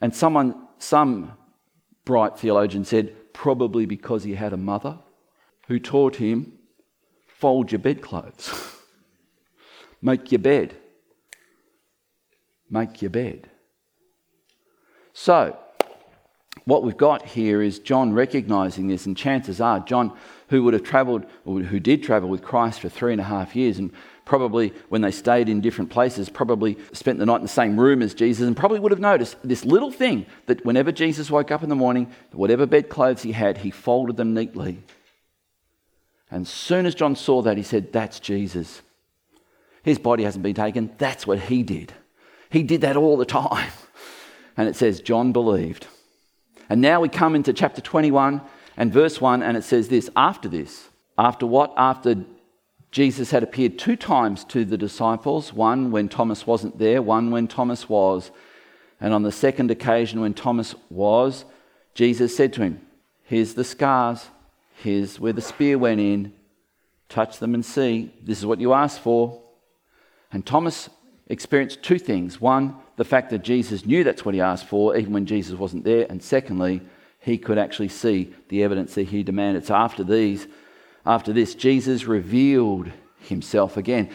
And 0.01 0.13
someone, 0.13 0.67
some 0.77 1.31
bright 2.09 2.39
theologian 2.39 2.83
said, 2.83 3.13
probably 3.33 3.85
because 3.85 4.23
he 4.23 4.33
had 4.33 4.51
a 4.51 4.57
mother 4.57 4.97
who 5.67 5.77
taught 5.77 6.15
him 6.15 6.53
fold 7.27 7.71
your 7.71 7.77
bedclothes, 7.77 8.51
make 10.01 10.31
your 10.31 10.39
bed, 10.39 10.75
make 12.67 13.03
your 13.03 13.11
bed. 13.11 13.47
So, 15.13 15.55
what 16.65 16.81
we've 16.81 16.97
got 16.97 17.23
here 17.27 17.61
is 17.61 17.77
John 17.77 18.11
recognizing 18.13 18.87
this, 18.87 19.05
and 19.05 19.15
chances 19.15 19.61
are, 19.61 19.79
John, 19.79 20.17
who 20.47 20.63
would 20.63 20.73
have 20.73 20.81
traveled, 20.81 21.27
or 21.45 21.59
who 21.59 21.79
did 21.79 22.01
travel 22.01 22.27
with 22.27 22.41
Christ 22.41 22.79
for 22.79 22.89
three 22.89 23.11
and 23.11 23.21
a 23.21 23.25
half 23.25 23.55
years, 23.55 23.77
and 23.77 23.91
probably 24.29 24.71
when 24.89 25.01
they 25.01 25.09
stayed 25.09 25.49
in 25.49 25.59
different 25.59 25.89
places, 25.89 26.29
probably 26.29 26.77
spent 26.93 27.17
the 27.17 27.25
night 27.25 27.37
in 27.37 27.41
the 27.41 27.47
same 27.47 27.79
room 27.79 28.03
as 28.03 28.13
Jesus, 28.13 28.45
and 28.45 28.55
probably 28.55 28.79
would 28.79 28.91
have 28.91 28.99
noticed 28.99 29.35
this 29.43 29.65
little 29.65 29.91
thing 29.91 30.27
that 30.45 30.63
whenever 30.63 30.91
Jesus 30.91 31.31
woke 31.31 31.49
up 31.49 31.63
in 31.63 31.69
the 31.69 31.75
morning, 31.75 32.11
whatever 32.31 32.67
bedclothes 32.67 33.23
he 33.23 33.31
had, 33.31 33.57
he 33.57 33.71
folded 33.71 34.17
them 34.17 34.35
neatly. 34.35 34.83
And 36.29 36.45
as 36.45 36.49
soon 36.51 36.85
as 36.85 36.93
John 36.93 37.15
saw 37.15 37.41
that, 37.41 37.57
he 37.57 37.63
said, 37.63 37.91
That's 37.91 38.19
Jesus. 38.19 38.83
His 39.81 39.97
body 39.97 40.25
hasn't 40.25 40.43
been 40.43 40.53
taken. 40.53 40.91
That's 40.99 41.25
what 41.25 41.39
he 41.39 41.63
did. 41.63 41.91
He 42.51 42.61
did 42.61 42.81
that 42.81 42.95
all 42.95 43.17
the 43.17 43.25
time. 43.25 43.71
And 44.57 44.67
it 44.67 44.75
says, 44.75 44.99
John 44.99 45.31
believed. 45.31 45.87
And 46.69 46.81
now 46.81 46.99
we 46.99 47.07
come 47.07 47.33
into 47.33 47.53
chapter 47.53 47.79
21 47.79 48.41
and 48.75 48.91
verse 48.91 49.21
1, 49.21 49.41
and 49.41 49.55
it 49.55 49.63
says 49.63 49.87
this 49.87 50.09
After 50.17 50.49
this, 50.49 50.89
after 51.17 51.47
what? 51.47 51.73
After 51.77 52.25
Jesus 52.91 53.31
had 53.31 53.43
appeared 53.43 53.77
two 53.77 53.95
times 53.95 54.43
to 54.45 54.65
the 54.65 54.77
disciples 54.77 55.53
one 55.53 55.91
when 55.91 56.09
Thomas 56.09 56.47
wasn't 56.47 56.79
there, 56.79 57.01
one 57.01 57.29
when 57.31 57.47
Thomas 57.47 57.87
was. 57.87 58.31
And 58.99 59.13
on 59.13 59.23
the 59.23 59.31
second 59.31 59.71
occasion, 59.71 60.21
when 60.21 60.33
Thomas 60.33 60.75
was, 60.89 61.45
Jesus 61.93 62.35
said 62.35 62.53
to 62.53 62.61
him, 62.61 62.81
Here's 63.23 63.53
the 63.53 63.63
scars, 63.63 64.27
here's 64.81 65.19
where 65.19 65.33
the 65.33 65.41
spear 65.41 65.77
went 65.77 65.99
in. 65.99 66.33
Touch 67.09 67.39
them 67.39 67.53
and 67.53 67.65
see. 67.65 68.13
This 68.21 68.39
is 68.39 68.45
what 68.45 68.59
you 68.59 68.73
asked 68.73 68.99
for. 68.99 69.41
And 70.31 70.45
Thomas 70.45 70.89
experienced 71.27 71.81
two 71.81 71.99
things. 71.99 72.41
One, 72.41 72.75
the 72.97 73.05
fact 73.05 73.29
that 73.31 73.43
Jesus 73.43 73.85
knew 73.85 74.03
that's 74.03 74.25
what 74.25 74.35
he 74.35 74.41
asked 74.41 74.65
for, 74.65 74.95
even 74.95 75.13
when 75.13 75.25
Jesus 75.25 75.57
wasn't 75.57 75.85
there. 75.85 76.05
And 76.09 76.21
secondly, 76.21 76.81
he 77.19 77.37
could 77.37 77.57
actually 77.57 77.89
see 77.89 78.33
the 78.49 78.63
evidence 78.63 78.95
that 78.95 79.07
he 79.07 79.23
demanded. 79.23 79.65
So 79.65 79.75
after 79.75 80.03
these, 80.03 80.47
after 81.05 81.33
this, 81.33 81.55
Jesus 81.55 82.05
revealed 82.05 82.91
himself 83.19 83.77
again. 83.77 84.09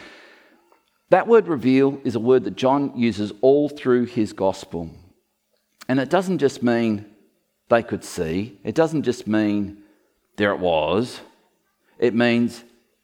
That 1.09 1.27
word 1.27 1.47
reveal 1.47 1.99
is 2.03 2.15
a 2.15 2.19
word 2.19 2.43
that 2.45 2.55
John 2.55 2.97
uses 2.97 3.31
all 3.41 3.69
through 3.69 4.05
his 4.05 4.33
gospel. 4.33 4.89
And 5.87 5.99
it 5.99 6.09
doesn't 6.09 6.39
just 6.39 6.63
mean 6.63 7.05
they 7.69 7.83
could 7.83 8.03
see, 8.03 8.59
it 8.63 8.75
doesn't 8.75 9.03
just 9.03 9.27
mean 9.27 9.83
there 10.37 10.51
it 10.51 10.59
was. 10.59 11.21
It 11.97 12.13
means 12.13 12.63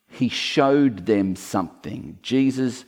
he 0.10 0.28
showed 0.28 1.06
them 1.06 1.36
something. 1.36 2.20
Jesus 2.22 2.84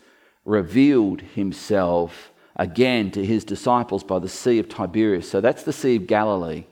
revealed 0.45 1.21
himself 1.21 2.31
again 2.55 3.09
to 3.11 3.25
his 3.25 3.45
disciples 3.45 4.03
by 4.03 4.19
the 4.19 4.29
Sea 4.29 4.59
of 4.59 4.67
Tiberias. 4.67 5.29
So 5.29 5.39
that's 5.39 5.63
the 5.63 5.73
Sea 5.73 5.95
of 5.95 6.07
Galilee. 6.07 6.65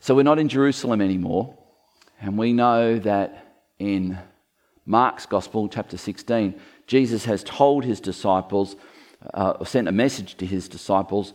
So 0.00 0.14
we're 0.14 0.22
not 0.22 0.38
in 0.38 0.48
Jerusalem 0.48 1.00
anymore. 1.00 1.56
And 2.20 2.38
we 2.38 2.52
know 2.52 2.98
that 2.98 3.56
in 3.78 4.18
Mark's 4.84 5.26
Gospel, 5.26 5.68
chapter 5.68 5.96
16, 5.96 6.58
Jesus 6.86 7.24
has 7.24 7.42
told 7.44 7.84
his 7.84 8.00
disciples, 8.00 8.76
uh, 9.34 9.64
sent 9.64 9.88
a 9.88 9.92
message 9.92 10.36
to 10.36 10.46
his 10.46 10.68
disciples, 10.68 11.34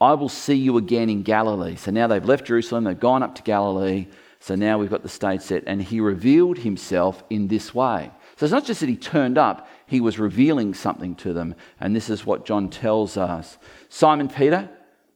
I 0.00 0.14
will 0.14 0.28
see 0.28 0.54
you 0.54 0.76
again 0.76 1.10
in 1.10 1.22
Galilee. 1.22 1.76
So 1.76 1.90
now 1.90 2.06
they've 2.06 2.24
left 2.24 2.46
Jerusalem, 2.46 2.84
they've 2.84 2.98
gone 2.98 3.22
up 3.22 3.34
to 3.36 3.42
Galilee. 3.42 4.06
So 4.40 4.54
now 4.54 4.78
we've 4.78 4.90
got 4.90 5.02
the 5.02 5.08
stage 5.08 5.40
set. 5.40 5.64
And 5.66 5.82
he 5.82 6.00
revealed 6.00 6.58
himself 6.58 7.24
in 7.30 7.48
this 7.48 7.74
way. 7.74 8.10
So 8.36 8.44
it's 8.44 8.52
not 8.52 8.64
just 8.64 8.80
that 8.80 8.88
he 8.88 8.96
turned 8.96 9.38
up, 9.38 9.68
he 9.86 10.00
was 10.00 10.18
revealing 10.18 10.74
something 10.74 11.14
to 11.16 11.32
them. 11.32 11.54
And 11.80 11.94
this 11.94 12.10
is 12.10 12.26
what 12.26 12.44
John 12.44 12.68
tells 12.68 13.16
us 13.16 13.58
Simon 13.88 14.28
Peter, 14.28 14.68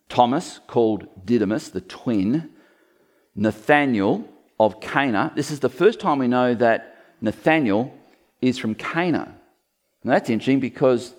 Thomas, 0.09 0.61
called 0.67 1.07
Didymus, 1.27 1.69
the 1.69 1.81
twin, 1.81 2.51
Nathanael 3.35 4.27
of 4.59 4.81
Cana. 4.81 5.33
This 5.35 5.51
is 5.51 5.61
the 5.61 5.69
first 5.69 6.01
time 6.01 6.19
we 6.19 6.29
know 6.29 6.55
that 6.55 6.97
Nathanael 7.21 7.93
is 8.41 8.59
from 8.59 8.75
Cana. 8.75 9.35
And 10.03 10.13
that's 10.13 10.31
interesting 10.31 10.61
because 10.61 11.15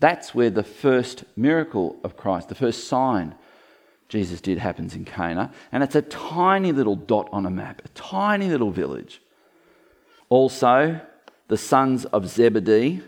that's 0.00 0.34
where 0.34 0.50
the 0.50 0.64
first 0.64 1.24
miracle 1.36 1.96
of 2.02 2.16
Christ, 2.16 2.48
the 2.48 2.54
first 2.54 2.88
sign 2.88 3.34
Jesus 4.08 4.42
did 4.42 4.58
happens 4.58 4.94
in 4.94 5.06
Cana. 5.06 5.52
And 5.70 5.82
it's 5.82 5.94
a 5.94 6.02
tiny 6.02 6.72
little 6.72 6.96
dot 6.96 7.30
on 7.32 7.46
a 7.46 7.50
map, 7.50 7.80
a 7.84 7.88
tiny 7.88 8.48
little 8.48 8.70
village. 8.70 9.22
Also, 10.28 11.00
the 11.48 11.56
sons 11.56 12.04
of 12.06 12.28
Zebedee, 12.28 13.00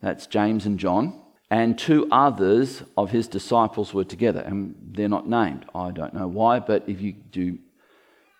that's 0.00 0.26
James 0.26 0.64
and 0.64 0.78
John, 0.78 1.20
and 1.50 1.76
two 1.76 2.06
others 2.12 2.84
of 2.96 3.10
his 3.10 3.26
disciples 3.26 3.92
were 3.92 4.04
together. 4.04 4.40
And 4.40 4.76
they're 4.92 5.08
not 5.08 5.28
named. 5.28 5.66
I 5.74 5.90
don't 5.90 6.14
know 6.14 6.28
why, 6.28 6.60
but 6.60 6.84
if 6.86 7.00
you 7.00 7.12
do 7.12 7.58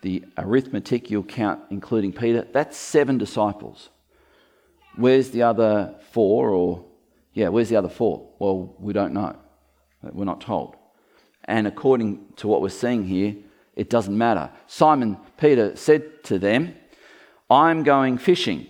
the 0.02 0.24
arithmetic, 0.38 1.10
you'll 1.10 1.22
count, 1.22 1.60
including 1.70 2.12
Peter, 2.12 2.46
that's 2.52 2.76
seven 2.76 3.18
disciples. 3.18 3.90
Where's 4.96 5.30
the 5.30 5.42
other 5.42 5.94
four? 6.10 6.50
Or, 6.50 6.84
yeah, 7.32 7.48
where's 7.48 7.68
the 7.68 7.76
other 7.76 7.88
four? 7.88 8.28
Well, 8.38 8.74
we 8.78 8.92
don't 8.92 9.12
know. 9.12 9.36
We're 10.02 10.24
not 10.24 10.40
told. 10.40 10.76
And 11.44 11.66
according 11.66 12.24
to 12.36 12.48
what 12.48 12.62
we're 12.62 12.68
seeing 12.68 13.04
here, 13.04 13.36
it 13.76 13.90
doesn't 13.90 14.16
matter. 14.16 14.50
Simon 14.66 15.16
Peter 15.36 15.76
said 15.76 16.24
to 16.24 16.38
them, 16.38 16.74
I'm 17.50 17.82
going 17.82 18.18
fishing. 18.18 18.66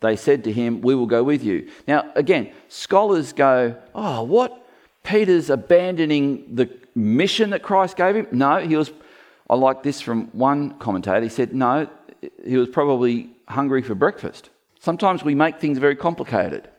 They 0.00 0.16
said 0.16 0.44
to 0.44 0.52
him, 0.52 0.80
We 0.80 0.94
will 0.94 1.06
go 1.06 1.22
with 1.22 1.44
you. 1.44 1.70
Now, 1.86 2.10
again, 2.14 2.52
scholars 2.68 3.32
go, 3.32 3.76
Oh, 3.94 4.22
what? 4.22 4.58
Peter's 5.04 5.50
abandoning 5.50 6.54
the 6.54 6.70
mission 6.94 7.50
that 7.50 7.62
Christ 7.62 7.96
gave 7.96 8.16
him? 8.16 8.26
No, 8.30 8.58
he 8.58 8.76
was. 8.76 8.92
I 9.52 9.54
like 9.54 9.82
this 9.82 10.00
from 10.00 10.28
one 10.28 10.78
commentator. 10.78 11.20
He 11.20 11.28
said, 11.28 11.54
No, 11.54 11.86
he 12.42 12.56
was 12.56 12.70
probably 12.70 13.36
hungry 13.46 13.82
for 13.82 13.94
breakfast. 13.94 14.48
Sometimes 14.80 15.22
we 15.22 15.34
make 15.34 15.60
things 15.60 15.76
very 15.76 15.94
complicated. 15.94 16.70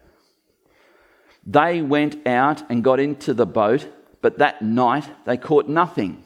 They 1.45 1.83
went 1.83 2.25
out 2.25 2.67
and 2.71 2.83
got 2.83 2.99
into 2.99 3.35
the 3.35 3.45
boat, 3.45 3.87
but 4.21 4.39
that 4.39 4.63
night 4.63 5.07
they 5.23 5.37
caught 5.37 5.69
nothing. 5.69 6.23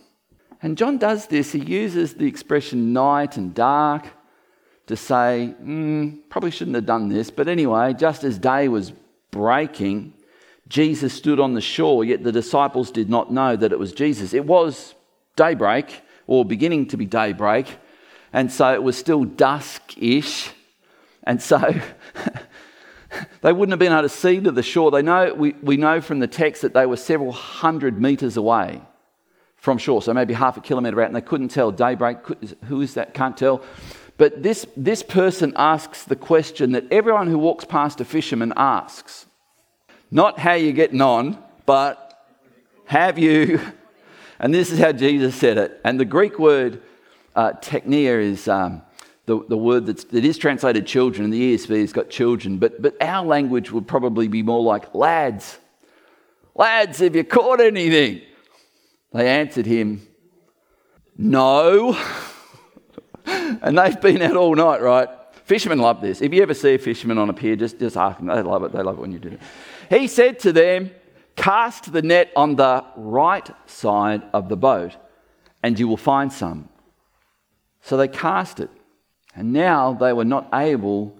And 0.61 0.77
John 0.77 0.97
does 0.97 1.27
this, 1.27 1.51
he 1.51 1.59
uses 1.59 2.13
the 2.13 2.27
expression 2.27 2.93
night 2.93 3.35
and 3.35 3.53
dark 3.53 4.05
to 4.85 4.95
say, 4.95 5.53
mm, 5.61 6.17
probably 6.29 6.51
shouldn't 6.51 6.75
have 6.75 6.85
done 6.85 7.09
this. 7.09 7.29
But 7.29 7.49
anyway, 7.49 7.93
just 7.93 8.23
as 8.23 8.39
day 8.39 8.69
was 8.69 8.93
breaking, 9.31 10.13
Jesus 10.69 11.13
stood 11.13 11.41
on 11.41 11.55
the 11.55 11.61
shore, 11.61 12.05
yet 12.05 12.23
the 12.23 12.31
disciples 12.31 12.89
did 12.89 13.09
not 13.09 13.33
know 13.33 13.57
that 13.57 13.73
it 13.73 13.79
was 13.79 13.91
Jesus. 13.91 14.33
It 14.33 14.45
was 14.45 14.95
daybreak, 15.35 16.03
or 16.27 16.45
beginning 16.45 16.87
to 16.87 16.97
be 16.97 17.05
daybreak, 17.05 17.65
and 18.33 18.51
so 18.51 18.73
it 18.73 18.83
was 18.83 18.97
still 18.97 19.23
dusk 19.23 19.97
ish. 19.97 20.51
And 21.23 21.41
so 21.41 21.59
they 23.41 23.51
wouldn't 23.51 23.71
have 23.71 23.79
been 23.79 23.91
able 23.91 24.03
to 24.03 24.09
see 24.09 24.39
to 24.39 24.51
the 24.51 24.63
shore. 24.63 24.91
They 24.91 25.01
know, 25.01 25.33
we, 25.33 25.53
we 25.61 25.77
know 25.77 25.99
from 26.01 26.19
the 26.19 26.27
text 26.27 26.61
that 26.61 26.73
they 26.73 26.85
were 26.85 26.97
several 26.97 27.31
hundred 27.31 28.01
metres 28.01 28.37
away 28.37 28.81
from 29.55 29.77
shore, 29.77 30.01
so 30.01 30.13
maybe 30.13 30.33
half 30.33 30.55
a 30.55 30.61
kilometre 30.61 31.01
out, 31.01 31.07
and 31.07 31.15
they 31.15 31.21
couldn't 31.21 31.49
tell. 31.49 31.71
Daybreak, 31.71 32.17
who 32.65 32.81
is 32.81 32.93
that? 32.93 33.13
Can't 33.13 33.35
tell. 33.35 33.63
But 34.17 34.41
this, 34.41 34.65
this 34.75 35.03
person 35.03 35.53
asks 35.55 36.03
the 36.03 36.15
question 36.15 36.71
that 36.71 36.85
everyone 36.91 37.27
who 37.27 37.37
walks 37.37 37.65
past 37.65 38.01
a 38.01 38.05
fisherman 38.05 38.53
asks. 38.55 39.25
Not 40.09 40.39
how 40.39 40.53
you're 40.53 40.71
getting 40.73 41.01
on, 41.01 41.43
but 41.65 42.25
have 42.85 43.19
you? 43.19 43.59
And 44.39 44.53
this 44.53 44.71
is 44.71 44.79
how 44.79 44.91
Jesus 44.91 45.35
said 45.35 45.57
it. 45.57 45.81
And 45.83 45.99
the 45.99 46.05
Greek 46.05 46.37
word 46.39 46.81
uh, 47.35 47.53
teknia 47.53 48.21
is 48.21 48.47
um, 48.47 48.81
the, 49.27 49.43
the 49.47 49.57
word 49.57 49.85
that's, 49.85 50.05
that 50.05 50.23
is 50.23 50.37
translated 50.37 50.87
children, 50.87 51.25
and 51.25 51.33
the 51.33 51.55
ESV 51.55 51.81
has 51.81 51.93
got 51.93 52.09
children, 52.09 52.57
but, 52.57 52.81
but 52.81 52.95
our 53.01 53.25
language 53.25 53.71
would 53.71 53.87
probably 53.87 54.27
be 54.27 54.41
more 54.41 54.61
like 54.61 54.95
lads. 54.95 55.59
Lads, 56.55 56.99
have 56.99 57.15
you 57.15 57.23
caught 57.23 57.59
anything? 57.59 58.21
They 59.13 59.27
answered 59.27 59.65
him, 59.65 60.07
No. 61.17 61.97
and 63.25 63.77
they've 63.77 63.99
been 63.99 64.21
out 64.21 64.37
all 64.37 64.55
night, 64.55 64.81
right? 64.81 65.09
Fishermen 65.43 65.79
love 65.79 66.01
this. 66.01 66.21
If 66.21 66.33
you 66.33 66.41
ever 66.41 66.53
see 66.53 66.75
a 66.75 66.77
fisherman 66.77 67.17
on 67.17 67.29
a 67.29 67.33
pier, 67.33 67.55
just, 67.55 67.79
just 67.79 67.95
ask 67.97 68.17
them. 68.17 68.27
They 68.27 68.41
love 68.41 68.63
it. 68.63 68.71
They 68.71 68.81
love 68.81 68.97
it 68.97 69.01
when 69.01 69.11
you 69.11 69.19
do 69.19 69.29
it. 69.29 69.39
He 69.89 70.07
said 70.07 70.39
to 70.39 70.51
them, 70.51 70.91
Cast 71.37 71.93
the 71.93 72.01
net 72.01 72.31
on 72.35 72.55
the 72.55 72.83
right 72.97 73.49
side 73.67 74.23
of 74.33 74.49
the 74.49 74.57
boat, 74.57 74.97
and 75.63 75.79
you 75.79 75.87
will 75.87 75.95
find 75.95 76.33
some. 76.33 76.67
So 77.81 77.95
they 77.95 78.09
cast 78.09 78.59
it. 78.59 78.69
And 79.33 79.53
now 79.53 79.93
they 79.93 80.11
were 80.11 80.25
not 80.25 80.49
able 80.51 81.15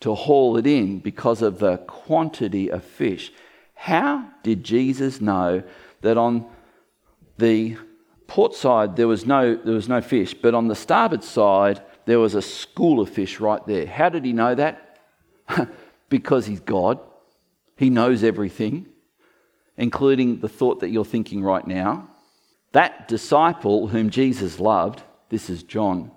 to 0.00 0.14
haul 0.14 0.58
it 0.58 0.66
in 0.66 0.98
because 1.00 1.40
of 1.40 1.58
the 1.58 1.78
quantity 1.78 2.70
of 2.70 2.84
fish. 2.84 3.32
How 3.74 4.28
did 4.42 4.62
Jesus 4.62 5.20
know 5.20 5.62
that 6.02 6.18
on 6.18 6.46
the 7.38 7.76
port 8.26 8.54
side 8.54 8.96
there 8.96 9.08
was 9.08 9.24
no, 9.24 9.56
there 9.56 9.74
was 9.74 9.88
no 9.88 10.02
fish, 10.02 10.34
but 10.34 10.54
on 10.54 10.68
the 10.68 10.74
starboard 10.74 11.24
side 11.24 11.82
there 12.04 12.18
was 12.18 12.34
a 12.34 12.42
school 12.42 13.00
of 13.00 13.08
fish 13.08 13.40
right 13.40 13.66
there? 13.66 13.86
How 13.86 14.10
did 14.10 14.26
he 14.26 14.34
know 14.34 14.54
that? 14.54 15.00
because 16.10 16.44
he's 16.46 16.60
God. 16.60 17.00
He 17.76 17.90
knows 17.90 18.22
everything, 18.22 18.86
including 19.76 20.40
the 20.40 20.48
thought 20.48 20.80
that 20.80 20.90
you're 20.90 21.04
thinking 21.04 21.42
right 21.42 21.66
now. 21.66 22.08
That 22.72 23.08
disciple 23.08 23.88
whom 23.88 24.10
Jesus 24.10 24.58
loved, 24.58 25.02
this 25.28 25.48
is 25.48 25.62
John, 25.62 26.10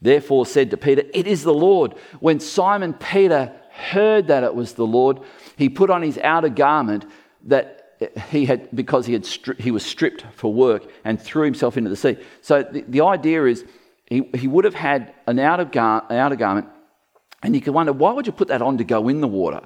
therefore 0.00 0.46
said 0.46 0.70
to 0.70 0.76
Peter, 0.76 1.02
It 1.12 1.26
is 1.26 1.42
the 1.42 1.54
Lord. 1.54 1.94
When 2.20 2.40
Simon 2.40 2.94
Peter 2.94 3.52
heard 3.70 4.28
that 4.28 4.44
it 4.44 4.54
was 4.54 4.74
the 4.74 4.86
Lord, 4.86 5.20
he 5.56 5.68
put 5.68 5.90
on 5.90 6.02
his 6.02 6.18
outer 6.18 6.48
garment 6.48 7.04
that 7.44 7.84
he 8.28 8.46
had 8.46 8.74
because 8.74 9.06
he 9.06 9.12
had 9.12 9.22
stri- 9.22 9.58
he 9.58 9.70
was 9.70 9.84
stripped 9.84 10.24
for 10.34 10.52
work 10.52 10.84
and 11.04 11.20
threw 11.20 11.44
himself 11.44 11.76
into 11.76 11.90
the 11.90 11.96
sea. 11.96 12.16
So 12.42 12.62
the, 12.62 12.82
the 12.82 13.00
idea 13.02 13.44
is 13.44 13.64
he, 14.06 14.28
he 14.34 14.48
would 14.48 14.64
have 14.64 14.74
had 14.74 15.14
an 15.26 15.38
outer, 15.38 15.64
gar- 15.64 16.04
outer 16.10 16.36
garment, 16.36 16.68
and 17.42 17.54
you 17.54 17.60
can 17.60 17.72
wonder 17.72 17.92
why 17.92 18.12
would 18.12 18.26
you 18.26 18.32
put 18.32 18.48
that 18.48 18.62
on 18.62 18.78
to 18.78 18.84
go 18.84 19.08
in 19.08 19.20
the 19.20 19.28
water? 19.28 19.60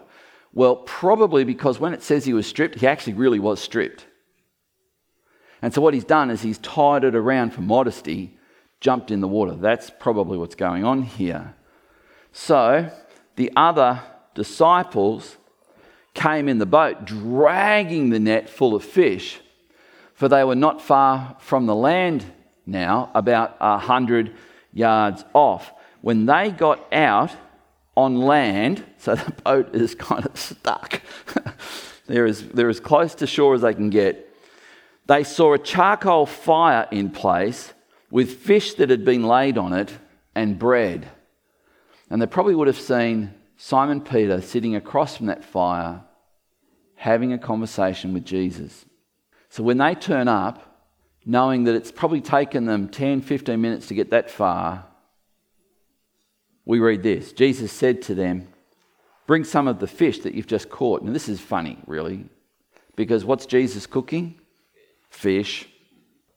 Well, 0.53 0.77
probably 0.77 1.45
because 1.45 1.79
when 1.79 1.95
it 1.95 2.03
says 2.03 2.25
he 2.25 2.33
was 2.33 2.47
stripped, 2.47 2.77
he 2.77 2.87
actually 2.87 3.15
really 3.15 3.39
was 3.39 3.61
stripped. 3.61 4.07
And 5.61 5.75
so 5.75 5.81
what 5.81 5.95
he's 5.95 6.05
done 6.05 6.31
is 6.31 6.43
he's 6.43 6.59
tied 6.59 7.05
it 7.05 7.15
around 7.15 7.53
for 7.53 7.61
modesty 7.61 8.39
jumped 8.81 9.11
in 9.11 9.21
the 9.21 9.29
water. 9.29 9.55
That's 9.55 9.91
probably 9.91 10.39
what's 10.39 10.55
going 10.55 10.85
on 10.85 11.03
here. 11.03 11.55
So 12.33 12.91
the 13.37 13.53
other 13.57 14.01
disciples 14.35 15.37
came 16.15 16.49
in 16.49 16.59
the 16.59 16.67
boat, 16.67 17.05
dragging 17.05 18.11
the 18.11 18.21
net 18.21 18.49
full 18.49 18.75
of 18.75 18.85
fish, 18.85 19.41
for 20.15 20.29
they 20.29 20.45
were 20.45 20.55
not 20.55 20.81
far 20.83 21.37
from 21.41 21.67
the 21.67 21.75
land 21.75 22.25
now, 22.67 23.11
about 23.15 23.57
a 23.61 23.79
hundred 23.79 24.35
yards 24.73 25.25
off. 25.33 25.73
When 26.01 26.27
they 26.27 26.51
got 26.51 26.93
out 26.93 27.35
on 27.99 28.17
land, 28.17 28.85
so 28.99 29.17
the 29.17 29.33
boat 29.43 29.75
is 29.75 29.93
kind 29.97 30.25
of 30.25 30.39
stuck, 30.39 31.03
they're, 32.07 32.27
as, 32.27 32.47
they're 32.49 32.69
as 32.69 32.79
close 32.79 33.13
to 33.17 33.27
shore 33.27 33.55
as 33.55 33.63
they 33.63 33.75
can 33.75 33.91
get, 33.91 34.33
they 35.07 35.25
saw 35.25 35.53
a 35.53 35.59
charcoal 35.59 36.25
fire 36.25 36.87
in 36.93 37.11
place 37.11 37.73
with 38.09 38.39
fish 38.39 38.75
that 38.75 38.89
had 38.89 39.05
been 39.05 39.25
laid 39.25 39.59
on 39.59 39.73
it 39.73 39.93
and 40.37 40.61
bread. 40.61 41.09
And 42.09 42.23
they 42.23 42.27
probably 42.27 42.55
would 42.55 42.69
have 42.69 42.79
seen 42.79 43.35
Simon 43.57 44.01
Peter 44.01 44.41
sitting 44.41 44.77
across 44.77 45.17
from 45.17 45.27
that 45.27 45.45
fire 45.45 46.05
having 46.95 47.33
a 47.33 47.39
conversation 47.39 48.15
with 48.15 48.25
Jesus. 48.25 48.87
So 49.49 49.65
when 49.65 49.79
they 49.79 49.97
turn 49.97 50.29
up, 50.29 50.87
knowing 51.27 51.65
that 51.65 51.75
it's 51.75 51.91
probably 51.91 52.21
taken 52.21 52.67
them 52.67 52.89
10, 52.89 53.23
15 53.23 53.61
minutes 53.61 53.89
to 53.89 53.95
get 53.95 54.11
that 54.11 54.31
far, 54.31 54.88
we 56.69 56.79
read 56.79 57.03
this 57.03 57.33
Jesus 57.33 57.73
said 57.73 58.03
to 58.03 58.15
them, 58.15 58.47
Bring 59.27 59.43
some 59.43 59.67
of 59.67 59.81
the 59.81 59.89
fish 59.89 60.21
that 60.21 60.35
you've 60.35 60.47
just 60.47 60.71
caught. 60.71 61.03
Now, 61.03 61.13
this 61.13 61.29
is 61.29 61.41
funny, 61.41 61.79
really, 61.87 62.27
because 62.95 63.25
what's 63.25 63.47
Jesus 63.47 63.87
cooking? 63.87 64.37
Fish. 65.11 65.69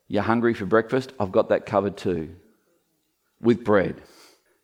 You're 0.07 0.23
hungry 0.23 0.53
for 0.53 0.65
breakfast? 0.65 1.13
I've 1.19 1.31
got 1.31 1.49
that 1.49 1.65
covered 1.65 1.95
too, 1.95 2.35
with 3.39 3.63
bread. 3.63 4.01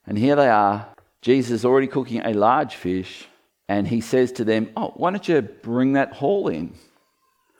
And 0.05 0.17
here 0.17 0.35
they 0.35 0.49
are. 0.49 0.87
Jesus 1.21 1.51
is 1.51 1.65
already 1.65 1.87
cooking 1.87 2.21
a 2.21 2.33
large 2.33 2.75
fish, 2.75 3.27
and 3.69 3.87
he 3.87 4.01
says 4.01 4.31
to 4.33 4.43
them, 4.43 4.71
Oh, 4.75 4.93
why 4.95 5.11
don't 5.11 5.27
you 5.27 5.41
bring 5.41 5.93
that 5.93 6.13
haul 6.13 6.47
in? 6.47 6.73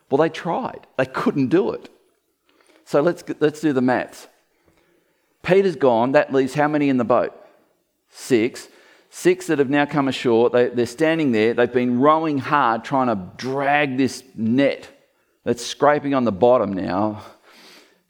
Well, 0.10 0.20
they 0.20 0.30
tried, 0.30 0.88
they 0.98 1.06
couldn't 1.06 1.48
do 1.48 1.72
it. 1.72 1.89
So 2.86 3.02
let's, 3.02 3.24
let's 3.41 3.60
do 3.60 3.74
the 3.74 3.82
maths. 3.82 4.28
Peter's 5.43 5.76
gone. 5.76 6.13
That 6.13 6.34
leaves 6.34 6.54
how 6.54 6.70
many 6.70 6.88
in 6.88 6.98
the 6.98 7.04
boat? 7.04 7.34
Six. 8.10 8.67
Six 9.10 9.48
that 9.48 9.60
have 9.60 9.70
now 9.70 9.86
come 9.86 10.08
ashore. 10.08 10.50
They, 10.50 10.70
they're 10.70 10.86
standing 10.86 11.32
there. 11.32 11.54
They've 11.54 11.72
been 11.72 12.00
rowing 12.00 12.38
hard, 12.38 12.84
trying 12.84 13.08
to 13.08 13.32
drag 13.38 13.98
this 13.98 14.24
net 14.36 14.89
that's 15.43 15.65
scraping 15.65 16.13
on 16.13 16.24
the 16.24 16.32
bottom 16.32 16.74
now 16.74 17.24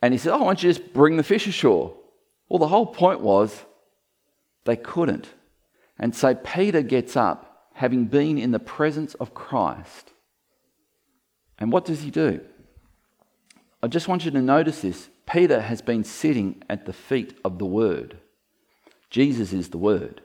and 0.02 0.14
he 0.14 0.18
said, 0.18 0.34
Oh, 0.34 0.40
why 0.40 0.46
don't 0.46 0.64
you 0.64 0.72
just 0.72 0.94
bring 0.94 1.18
the 1.18 1.24
fish 1.24 1.48
ashore? 1.48 1.96
Well, 2.50 2.60
the 2.60 2.68
whole 2.68 2.86
point 2.86 3.22
was 3.22 3.66
they 4.66 4.76
couldn't. 4.76 5.28
And 5.98 6.16
so 6.16 6.36
Peter 6.36 6.82
gets 6.82 7.16
up, 7.16 7.70
having 7.74 8.06
been 8.06 8.38
in 8.38 8.52
the 8.52 8.60
presence 8.60 9.16
of 9.16 9.34
Christ. 9.34 10.12
And 11.60 11.72
what 11.72 11.86
does 11.86 12.02
he 12.02 12.12
do? 12.12 12.42
I 13.82 13.88
just 13.88 14.08
want 14.08 14.26
you 14.26 14.32
to 14.32 14.42
notice 14.42 14.82
this. 14.82 15.10
Peter 15.26 15.62
has 15.62 15.82
been 15.82 16.04
sitting 16.04 16.64
at 16.70 16.86
the 16.86 16.94
feet 16.94 17.38
of 17.44 17.58
the 17.58 17.66
Word. 17.66 18.18
Jesus 19.10 19.54
is 19.54 19.70
the 19.70 19.78
Word. 19.78 20.22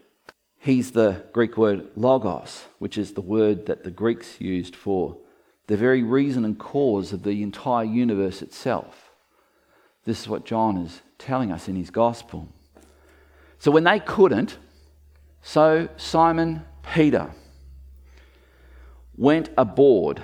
He's 0.62 0.92
the 0.92 1.24
Greek 1.32 1.56
word 1.56 1.88
logos, 1.96 2.66
which 2.78 2.96
is 2.96 3.14
the 3.14 3.20
word 3.20 3.66
that 3.66 3.82
the 3.82 3.90
Greeks 3.90 4.40
used 4.40 4.76
for 4.76 5.16
the 5.66 5.76
very 5.76 6.04
reason 6.04 6.44
and 6.44 6.56
cause 6.56 7.12
of 7.12 7.24
the 7.24 7.42
entire 7.42 7.84
universe 7.84 8.42
itself. 8.42 9.10
This 10.04 10.20
is 10.20 10.28
what 10.28 10.44
John 10.44 10.76
is 10.76 11.02
telling 11.18 11.50
us 11.50 11.66
in 11.66 11.74
his 11.74 11.90
gospel. 11.90 12.48
So 13.58 13.72
when 13.72 13.82
they 13.82 13.98
couldn't, 13.98 14.56
so 15.42 15.88
Simon 15.96 16.64
Peter 16.94 17.32
went 19.16 19.50
aboard 19.58 20.22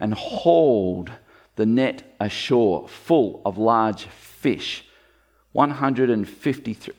and 0.00 0.14
hauled 0.14 1.10
the 1.56 1.66
net 1.66 2.16
ashore 2.18 2.88
full 2.88 3.42
of 3.44 3.58
large 3.58 4.04
fish 4.06 4.86
153. 5.52 6.94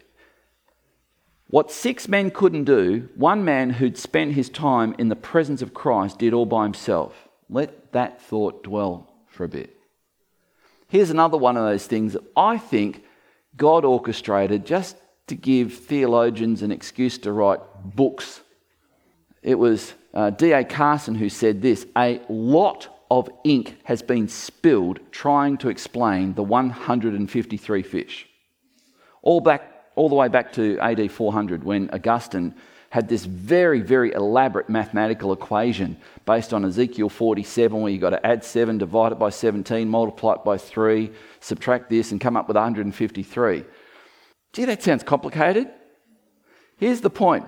What 1.49 1.71
six 1.71 2.07
men 2.10 2.31
couldn't 2.31 2.65
do, 2.65 3.07
one 3.15 3.45
man 3.45 3.69
who'd 3.69 3.97
spent 3.97 4.33
his 4.33 4.49
time 4.49 4.93
in 4.97 5.07
the 5.07 5.15
presence 5.15 5.62
of 5.62 5.73
Christ 5.73 6.19
did 6.19 6.33
all 6.33 6.45
by 6.45 6.63
himself. 6.63 7.29
Let 7.49 7.93
that 7.93 8.21
thought 8.21 8.63
dwell 8.63 9.10
for 9.27 9.45
a 9.45 9.49
bit. 9.49 9.77
Here's 10.89 11.10
another 11.10 11.38
one 11.38 11.55
of 11.55 11.63
those 11.63 11.88
things 11.88 12.13
that 12.13 12.23
I 12.36 12.57
think 12.57 13.03
God 13.55 13.86
orchestrated 13.86 14.65
just 14.65 14.97
to 15.27 15.36
give 15.36 15.73
theologians 15.73 16.62
an 16.62 16.71
excuse 16.71 17.17
to 17.19 17.31
write 17.31 17.60
books. 17.83 18.41
It 19.41 19.55
was 19.55 19.93
uh, 20.13 20.31
D.A. 20.31 20.65
Carson 20.65 21.15
who 21.15 21.29
said 21.29 21.62
this 21.62 21.86
A 21.95 22.21
lot 22.27 22.89
of 23.10 23.29
ink 23.45 23.77
has 23.86 24.01
been 24.01 24.27
spilled 24.27 24.99
trying 25.12 25.57
to 25.60 25.69
explain 25.69 26.33
the 26.33 26.43
153 26.43 27.83
fish. 27.83 28.27
All, 29.21 29.39
back, 29.39 29.76
all 29.97 30.07
the 30.07 30.15
way 30.15 30.29
back 30.29 30.53
to 30.53 30.79
AD 30.79 31.12
400 31.12 31.63
when 31.63 31.89
Augustine 31.91 32.53
had 32.89 33.10
this 33.10 33.25
very, 33.25 33.81
very 33.81 34.13
elaborate 34.13 34.69
mathematical 34.69 35.33
equation 35.33 35.97
based 36.25 36.53
on 36.53 36.63
Ezekiel 36.63 37.10
47, 37.10 37.81
where 37.81 37.91
you've 37.91 38.01
got 38.01 38.12
to 38.12 38.25
add 38.25 38.43
7, 38.43 38.77
divide 38.77 39.12
it 39.12 39.19
by 39.19 39.29
17, 39.29 39.89
multiply 39.89 40.33
it 40.33 40.43
by 40.45 40.57
3, 40.57 41.12
subtract 41.41 41.89
this, 41.89 42.12
and 42.12 42.21
come 42.21 42.38
up 42.38 42.47
with 42.47 42.55
153. 42.55 43.65
Gee, 44.53 44.65
that 44.65 44.83
sounds 44.83 45.03
complicated. 45.03 45.67
Here's 46.77 47.01
the 47.01 47.10
point 47.10 47.45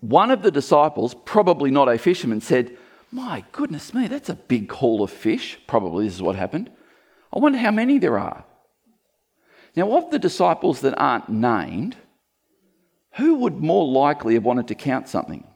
one 0.00 0.32
of 0.32 0.42
the 0.42 0.50
disciples, 0.50 1.14
probably 1.24 1.70
not 1.70 1.88
a 1.88 1.96
fisherman, 1.96 2.40
said, 2.40 2.76
My 3.12 3.44
goodness 3.52 3.94
me, 3.94 4.08
that's 4.08 4.28
a 4.28 4.34
big 4.34 4.70
haul 4.70 5.02
of 5.02 5.10
fish. 5.10 5.58
Probably 5.66 6.06
this 6.06 6.16
is 6.16 6.22
what 6.22 6.36
happened. 6.36 6.70
I 7.32 7.38
wonder 7.38 7.58
how 7.58 7.70
many 7.70 7.98
there 7.98 8.18
are. 8.18 8.44
Now, 9.74 9.96
of 9.96 10.10
the 10.10 10.18
disciples 10.18 10.80
that 10.80 10.98
aren't 10.98 11.28
named, 11.28 11.96
who 13.12 13.36
would 13.36 13.56
more 13.56 13.86
likely 13.86 14.34
have 14.34 14.44
wanted 14.44 14.68
to 14.68 14.74
count 14.74 15.08
something? 15.08 15.46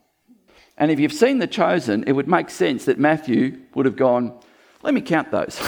And 0.78 0.90
if 0.90 1.00
you've 1.00 1.12
seen 1.12 1.38
The 1.38 1.46
Chosen, 1.46 2.04
it 2.04 2.12
would 2.12 2.28
make 2.28 2.50
sense 2.50 2.84
that 2.84 2.98
Matthew 2.98 3.60
would 3.74 3.86
have 3.86 3.96
gone, 3.96 4.38
Let 4.82 4.94
me 4.94 5.00
count 5.00 5.30
those. 5.30 5.58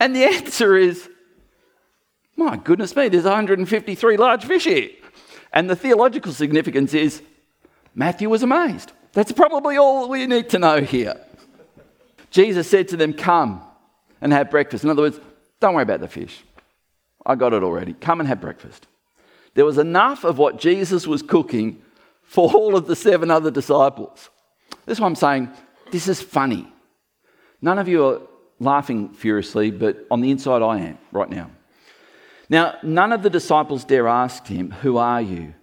and 0.00 0.16
the 0.16 0.24
answer 0.24 0.76
is, 0.76 1.08
My 2.36 2.56
goodness 2.56 2.96
me, 2.96 3.08
there's 3.08 3.24
153 3.24 4.16
large 4.16 4.44
fish 4.44 4.64
here. 4.64 4.90
And 5.52 5.68
the 5.68 5.76
theological 5.76 6.32
significance 6.32 6.94
is, 6.94 7.22
Matthew 7.94 8.28
was 8.28 8.42
amazed. 8.42 8.92
That's 9.12 9.32
probably 9.32 9.76
all 9.76 10.08
we 10.08 10.26
need 10.26 10.48
to 10.50 10.58
know 10.58 10.80
here. 10.80 11.20
Jesus 12.30 12.70
said 12.70 12.88
to 12.88 12.96
them, 12.96 13.12
Come 13.12 13.62
and 14.20 14.32
have 14.32 14.50
breakfast. 14.50 14.84
In 14.84 14.90
other 14.90 15.02
words, 15.02 15.20
don't 15.60 15.74
worry 15.74 15.82
about 15.82 16.00
the 16.00 16.08
fish. 16.08 16.42
I 17.24 17.34
got 17.34 17.52
it 17.52 17.62
already. 17.62 17.92
Come 17.92 18.20
and 18.20 18.28
have 18.28 18.40
breakfast. 18.40 18.86
There 19.54 19.64
was 19.64 19.78
enough 19.78 20.24
of 20.24 20.38
what 20.38 20.58
Jesus 20.58 21.06
was 21.06 21.22
cooking 21.22 21.82
for 22.22 22.50
all 22.52 22.76
of 22.76 22.86
the 22.86 22.96
seven 22.96 23.30
other 23.30 23.50
disciples. 23.50 24.30
This 24.86 24.96
is 24.96 25.00
why 25.00 25.06
I'm 25.06 25.14
saying 25.14 25.50
this 25.90 26.08
is 26.08 26.22
funny. 26.22 26.72
None 27.60 27.78
of 27.78 27.88
you 27.88 28.06
are 28.06 28.20
laughing 28.58 29.10
furiously, 29.10 29.70
but 29.70 30.06
on 30.10 30.20
the 30.20 30.30
inside 30.30 30.62
I 30.62 30.78
am 30.78 30.98
right 31.12 31.28
now. 31.28 31.50
Now, 32.48 32.76
none 32.82 33.12
of 33.12 33.22
the 33.22 33.30
disciples 33.30 33.84
dare 33.84 34.08
ask 34.08 34.46
him, 34.46 34.70
Who 34.70 34.96
are 34.96 35.20
you? 35.20 35.54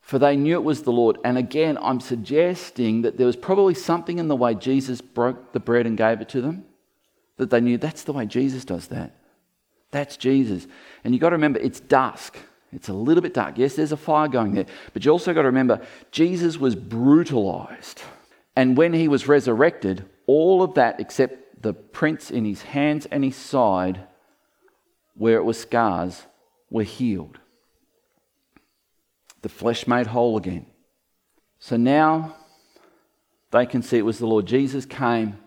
For 0.00 0.18
they 0.18 0.36
knew 0.36 0.54
it 0.54 0.64
was 0.64 0.82
the 0.82 0.92
Lord. 0.92 1.18
And 1.24 1.38
again, 1.38 1.78
I'm 1.80 2.00
suggesting 2.00 3.02
that 3.02 3.16
there 3.16 3.26
was 3.26 3.36
probably 3.36 3.74
something 3.74 4.18
in 4.18 4.28
the 4.28 4.36
way 4.36 4.54
Jesus 4.54 5.00
broke 5.00 5.52
the 5.52 5.60
bread 5.60 5.86
and 5.86 5.96
gave 5.96 6.20
it 6.20 6.28
to 6.30 6.40
them 6.40 6.64
that 7.40 7.50
they 7.50 7.60
knew 7.60 7.78
that's 7.78 8.04
the 8.04 8.12
way 8.12 8.26
Jesus 8.26 8.64
does 8.64 8.88
that. 8.88 9.16
That's 9.90 10.16
Jesus. 10.16 10.66
And 11.02 11.14
you've 11.14 11.22
got 11.22 11.30
to 11.30 11.36
remember, 11.36 11.58
it's 11.58 11.80
dusk. 11.80 12.36
It's 12.70 12.88
a 12.88 12.92
little 12.92 13.22
bit 13.22 13.34
dark. 13.34 13.58
Yes, 13.58 13.74
there's 13.74 13.92
a 13.92 13.96
fire 13.96 14.28
going 14.28 14.54
there. 14.54 14.66
But 14.92 15.04
you 15.04 15.10
also 15.10 15.32
got 15.34 15.42
to 15.42 15.48
remember, 15.48 15.80
Jesus 16.12 16.58
was 16.58 16.76
brutalized. 16.76 18.02
And 18.54 18.76
when 18.76 18.92
he 18.92 19.08
was 19.08 19.26
resurrected, 19.26 20.04
all 20.26 20.62
of 20.62 20.74
that, 20.74 21.00
except 21.00 21.62
the 21.62 21.72
prints 21.72 22.30
in 22.30 22.44
his 22.44 22.62
hands 22.62 23.06
and 23.06 23.24
his 23.24 23.36
side, 23.36 24.06
where 25.14 25.38
it 25.38 25.44
was 25.44 25.58
scars, 25.58 26.22
were 26.70 26.84
healed. 26.84 27.38
The 29.42 29.48
flesh 29.48 29.86
made 29.86 30.08
whole 30.08 30.36
again. 30.36 30.66
So 31.58 31.76
now 31.78 32.36
they 33.50 33.64
can 33.66 33.82
see 33.82 33.98
it 33.98 34.04
was 34.04 34.18
the 34.18 34.26
Lord. 34.26 34.46
Jesus 34.46 34.84
came 34.84 35.38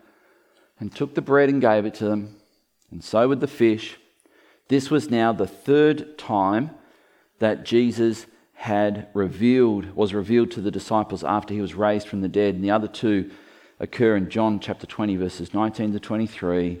and 0.84 0.94
took 0.94 1.14
the 1.14 1.22
bread 1.22 1.48
and 1.48 1.62
gave 1.62 1.86
it 1.86 1.94
to 1.94 2.04
them, 2.04 2.36
and 2.90 3.02
so 3.02 3.26
with 3.26 3.40
the 3.40 3.46
fish. 3.46 3.96
This 4.68 4.90
was 4.90 5.08
now 5.08 5.32
the 5.32 5.46
third 5.46 6.18
time 6.18 6.72
that 7.38 7.64
Jesus 7.64 8.26
had 8.52 9.08
revealed, 9.14 9.96
was 9.96 10.12
revealed 10.12 10.50
to 10.50 10.60
the 10.60 10.70
disciples 10.70 11.24
after 11.24 11.54
he 11.54 11.62
was 11.62 11.74
raised 11.74 12.06
from 12.06 12.20
the 12.20 12.28
dead. 12.28 12.54
And 12.54 12.62
the 12.62 12.70
other 12.70 12.86
two 12.86 13.30
occur 13.80 14.14
in 14.14 14.28
John 14.28 14.60
chapter 14.60 14.86
20, 14.86 15.16
verses 15.16 15.54
19 15.54 15.94
to 15.94 16.00
23, 16.00 16.78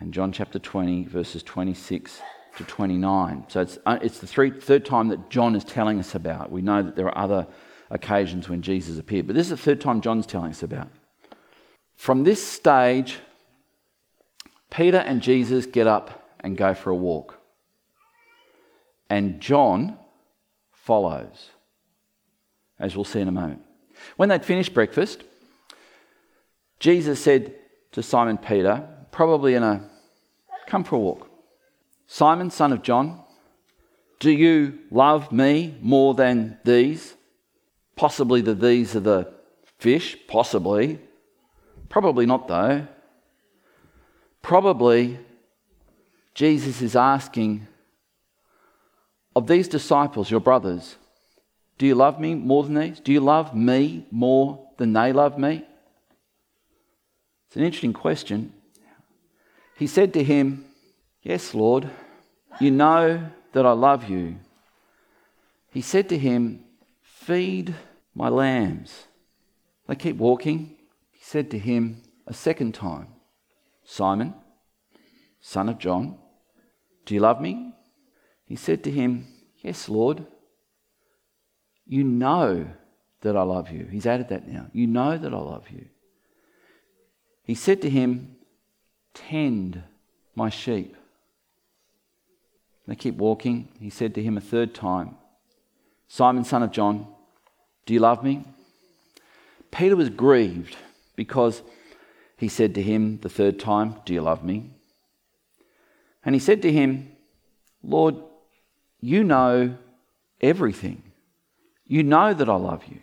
and 0.00 0.12
John 0.12 0.32
chapter 0.32 0.58
20, 0.58 1.04
verses 1.04 1.44
26 1.44 2.20
to 2.56 2.64
29. 2.64 3.44
So 3.46 3.60
it's, 3.60 3.78
uh, 3.86 4.00
it's 4.02 4.18
the 4.18 4.26
three, 4.26 4.50
third 4.50 4.84
time 4.84 5.06
that 5.10 5.30
John 5.30 5.54
is 5.54 5.62
telling 5.62 6.00
us 6.00 6.16
about. 6.16 6.50
We 6.50 6.60
know 6.60 6.82
that 6.82 6.96
there 6.96 7.06
are 7.06 7.16
other 7.16 7.46
occasions 7.88 8.48
when 8.48 8.62
Jesus 8.62 8.98
appeared, 8.98 9.28
but 9.28 9.36
this 9.36 9.46
is 9.46 9.50
the 9.50 9.56
third 9.56 9.80
time 9.80 10.00
John's 10.00 10.26
telling 10.26 10.50
us 10.50 10.64
about. 10.64 10.88
From 11.94 12.24
this 12.24 12.44
stage, 12.44 13.18
Peter 14.74 14.98
and 14.98 15.22
Jesus 15.22 15.66
get 15.66 15.86
up 15.86 16.36
and 16.40 16.56
go 16.56 16.74
for 16.74 16.90
a 16.90 16.96
walk 16.96 17.38
and 19.08 19.40
John 19.40 19.96
follows, 20.72 21.50
as 22.78 22.96
we'll 22.96 23.04
see 23.04 23.20
in 23.20 23.28
a 23.28 23.32
moment. 23.32 23.62
When 24.16 24.28
they'd 24.28 24.44
finished 24.44 24.74
breakfast, 24.74 25.22
Jesus 26.80 27.22
said 27.22 27.54
to 27.92 28.02
Simon 28.02 28.38
Peter, 28.38 28.88
probably 29.12 29.54
in 29.54 29.62
a 29.62 29.88
come 30.66 30.82
for 30.82 30.96
a 30.96 30.98
walk. 30.98 31.30
Simon, 32.06 32.50
son 32.50 32.72
of 32.72 32.82
John, 32.82 33.20
do 34.18 34.30
you 34.30 34.78
love 34.90 35.30
me 35.30 35.76
more 35.80 36.14
than 36.14 36.58
these? 36.64 37.14
Possibly 37.96 38.40
the 38.40 38.54
these 38.54 38.96
are 38.96 39.00
the 39.00 39.32
fish, 39.78 40.16
possibly. 40.26 40.98
Probably 41.88 42.26
not, 42.26 42.48
though. 42.48 42.88
Probably 44.44 45.18
Jesus 46.34 46.82
is 46.82 46.94
asking 46.94 47.66
of 49.34 49.46
these 49.46 49.68
disciples, 49.68 50.30
your 50.30 50.38
brothers, 50.38 50.96
do 51.78 51.86
you 51.86 51.94
love 51.94 52.20
me 52.20 52.34
more 52.34 52.62
than 52.62 52.74
these? 52.74 53.00
Do 53.00 53.10
you 53.10 53.20
love 53.20 53.56
me 53.56 54.06
more 54.10 54.68
than 54.76 54.92
they 54.92 55.14
love 55.14 55.38
me? 55.38 55.64
It's 57.46 57.56
an 57.56 57.62
interesting 57.62 57.94
question. 57.94 58.52
He 59.78 59.86
said 59.86 60.12
to 60.12 60.22
him, 60.22 60.66
Yes, 61.22 61.54
Lord, 61.54 61.88
you 62.60 62.70
know 62.70 63.30
that 63.54 63.64
I 63.64 63.72
love 63.72 64.10
you. 64.10 64.36
He 65.70 65.80
said 65.80 66.10
to 66.10 66.18
him, 66.18 66.64
Feed 67.00 67.74
my 68.14 68.28
lambs. 68.28 69.06
They 69.86 69.94
keep 69.94 70.16
walking. 70.16 70.76
He 71.12 71.24
said 71.24 71.50
to 71.52 71.58
him 71.58 72.02
a 72.26 72.34
second 72.34 72.74
time, 72.74 73.13
Simon, 73.84 74.34
son 75.40 75.68
of 75.68 75.78
John, 75.78 76.18
do 77.04 77.14
you 77.14 77.20
love 77.20 77.40
me? 77.40 77.72
He 78.46 78.56
said 78.56 78.82
to 78.84 78.90
him, 78.90 79.26
Yes, 79.58 79.88
Lord. 79.88 80.26
You 81.86 82.02
know 82.02 82.66
that 83.20 83.36
I 83.36 83.42
love 83.42 83.70
you. 83.70 83.86
He's 83.90 84.06
added 84.06 84.28
that 84.28 84.48
now. 84.48 84.66
You 84.72 84.86
know 84.86 85.18
that 85.18 85.34
I 85.34 85.38
love 85.38 85.70
you. 85.70 85.86
He 87.42 87.54
said 87.54 87.82
to 87.82 87.90
him, 87.90 88.36
Tend 89.12 89.82
my 90.34 90.50
sheep. 90.50 90.96
They 92.86 92.96
keep 92.96 93.16
walking. 93.16 93.68
He 93.78 93.90
said 93.90 94.14
to 94.14 94.22
him 94.22 94.36
a 94.36 94.42
third 94.42 94.74
time, 94.74 95.16
Simon, 96.08 96.44
son 96.44 96.62
of 96.62 96.70
John, 96.70 97.06
do 97.86 97.94
you 97.94 98.00
love 98.00 98.22
me? 98.22 98.44
Peter 99.70 99.96
was 99.96 100.10
grieved 100.10 100.76
because 101.16 101.62
he 102.36 102.48
said 102.48 102.74
to 102.74 102.82
him 102.82 103.18
the 103.20 103.28
third 103.28 103.58
time, 103.58 103.96
Do 104.04 104.12
you 104.12 104.20
love 104.20 104.44
me? 104.44 104.70
And 106.24 106.34
he 106.34 106.40
said 106.40 106.62
to 106.62 106.72
him, 106.72 107.12
Lord, 107.82 108.16
you 109.00 109.24
know 109.24 109.76
everything. 110.40 111.02
You 111.86 112.02
know 112.02 112.32
that 112.32 112.48
I 112.48 112.56
love 112.56 112.84
you. 112.88 113.00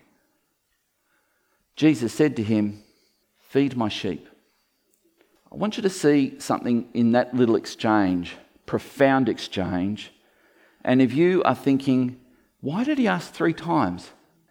Jesus 1.76 2.14
said 2.14 2.36
to 2.36 2.44
him, 2.44 2.84
Feed 3.40 3.78
my 3.78 3.90
sheep. 3.90 4.28
I 5.52 5.56
want 5.56 5.78
you 5.78 5.84
to 5.84 5.90
see 5.90 6.40
something 6.40 6.88
in 6.94 7.12
that 7.12 7.36
little 7.36 7.56
exchange, 7.56 8.36
profound 8.66 9.28
exchange. 9.28 10.12
And 10.84 11.02
if 11.02 11.14
you 11.14 11.44
are 11.44 11.56
thinking, 11.56 12.20
why 12.62 12.84
did 12.84 12.98
he 12.98 13.08
ask 13.08 13.34
three 13.34 13.54
times? 13.54 14.10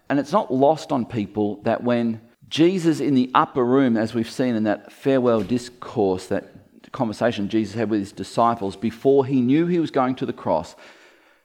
And 0.08 0.18
it's 0.18 0.32
not 0.32 0.52
lost 0.52 0.92
on 0.92 1.06
people 1.06 1.62
that 1.62 1.82
when 1.82 2.20
Jesus 2.50 2.98
in 2.98 3.14
the 3.14 3.30
upper 3.32 3.64
room, 3.64 3.96
as 3.96 4.12
we've 4.12 4.30
seen 4.30 4.56
in 4.56 4.64
that 4.64 4.92
farewell 4.92 5.42
discourse, 5.42 6.26
that 6.26 6.52
conversation 6.92 7.48
Jesus 7.48 7.76
had 7.76 7.88
with 7.88 8.00
his 8.00 8.12
disciples 8.12 8.74
before 8.74 9.24
he 9.24 9.40
knew 9.40 9.66
he 9.66 9.78
was 9.78 9.92
going 9.92 10.16
to 10.16 10.26
the 10.26 10.32
cross, 10.32 10.74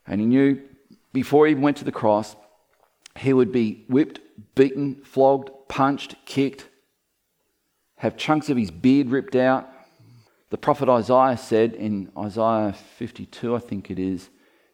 and 0.07 0.19
he 0.19 0.25
knew 0.25 0.59
before 1.13 1.45
he 1.45 1.51
even 1.51 1.61
went 1.61 1.77
to 1.77 1.85
the 1.85 1.91
cross, 1.91 2.35
he 3.15 3.31
would 3.31 3.51
be 3.51 3.85
whipped, 3.87 4.19
beaten, 4.55 4.95
flogged, 5.03 5.51
punched, 5.69 6.15
kicked, 6.25 6.67
have 7.97 8.17
chunks 8.17 8.49
of 8.49 8.57
his 8.57 8.71
beard 8.71 9.09
ripped 9.09 9.35
out. 9.35 9.69
The 10.49 10.57
prophet 10.57 10.89
Isaiah 10.89 11.37
said 11.37 11.73
in 11.73 12.11
Isaiah 12.17 12.73
52, 12.73 13.55
I 13.55 13.59
think 13.59 13.91
it 13.91 13.99
is, 13.99 14.29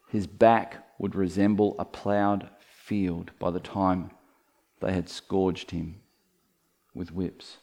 his 0.08 0.26
back 0.26 0.86
would 0.98 1.14
resemble 1.14 1.76
a 1.78 1.84
ploughed 1.84 2.48
field 2.58 3.30
by 3.38 3.50
the 3.50 3.60
time 3.60 4.10
they 4.80 4.92
had 4.92 5.08
scourged 5.08 5.70
him 5.70 6.01
with 6.94 7.12
whips. 7.12 7.58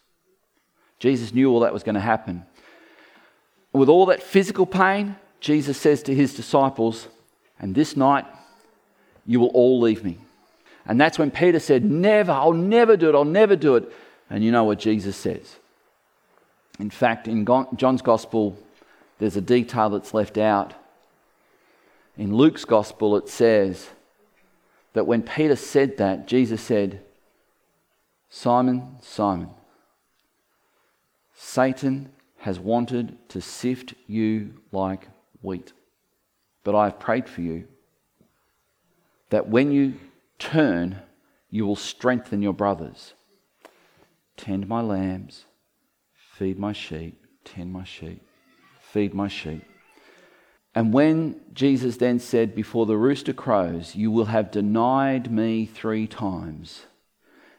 Jesus 0.99 1.33
knew 1.33 1.51
all 1.51 1.61
that 1.61 1.73
was 1.73 1.83
going 1.83 1.95
to 1.95 2.01
happen. 2.01 2.45
With 3.71 3.89
all 3.89 4.07
that 4.07 4.23
physical 4.23 4.65
pain, 4.65 5.15
Jesus 5.39 5.77
says 5.77 6.03
to 6.03 6.15
his 6.15 6.33
disciples, 6.33 7.07
and 7.59 7.75
this 7.75 7.95
night, 7.95 8.25
you 9.25 9.39
will 9.39 9.49
all 9.49 9.79
leave 9.79 10.03
me. 10.03 10.17
And 10.85 10.99
that's 10.99 11.19
when 11.19 11.29
Peter 11.29 11.59
said, 11.59 11.85
Never, 11.85 12.31
I'll 12.31 12.53
never 12.53 12.97
do 12.97 13.09
it, 13.09 13.15
I'll 13.15 13.25
never 13.25 13.55
do 13.55 13.75
it. 13.75 13.91
And 14.29 14.43
you 14.43 14.51
know 14.51 14.63
what 14.63 14.79
Jesus 14.79 15.15
says. 15.15 15.57
In 16.79 16.89
fact, 16.89 17.27
in 17.27 17.45
John's 17.75 18.01
Gospel, 18.01 18.57
there's 19.19 19.35
a 19.35 19.41
detail 19.41 19.89
that's 19.89 20.13
left 20.13 20.37
out. 20.37 20.73
In 22.17 22.35
Luke's 22.35 22.65
Gospel, 22.65 23.17
it 23.17 23.29
says 23.29 23.89
that 24.93 25.05
when 25.05 25.21
Peter 25.21 25.55
said 25.55 25.97
that, 25.97 26.27
Jesus 26.27 26.61
said, 26.61 27.01
Simon, 28.29 28.97
Simon, 29.01 29.49
Satan 31.33 32.11
has 32.37 32.59
wanted 32.59 33.17
to 33.29 33.41
sift 33.41 33.93
you 34.07 34.53
like 34.71 35.07
wheat. 35.41 35.73
But 36.63 36.75
I 36.75 36.85
have 36.85 36.99
prayed 36.99 37.27
for 37.27 37.41
you 37.41 37.67
that 39.29 39.47
when 39.47 39.71
you 39.71 39.95
turn, 40.37 40.99
you 41.49 41.65
will 41.65 41.75
strengthen 41.75 42.41
your 42.41 42.53
brothers. 42.53 43.13
Tend 44.37 44.67
my 44.67 44.81
lambs, 44.81 45.45
feed 46.13 46.59
my 46.59 46.73
sheep, 46.73 47.25
tend 47.43 47.73
my 47.73 47.83
sheep, 47.83 48.21
feed 48.79 49.13
my 49.13 49.27
sheep. 49.27 49.63
And 50.75 50.93
when 50.93 51.41
Jesus 51.53 51.97
then 51.97 52.19
said, 52.19 52.55
Before 52.55 52.85
the 52.85 52.95
rooster 52.95 53.33
crows, 53.33 53.95
you 53.95 54.11
will 54.11 54.25
have 54.25 54.51
denied 54.51 55.31
me 55.31 55.65
three 55.65 56.07
times. 56.07 56.85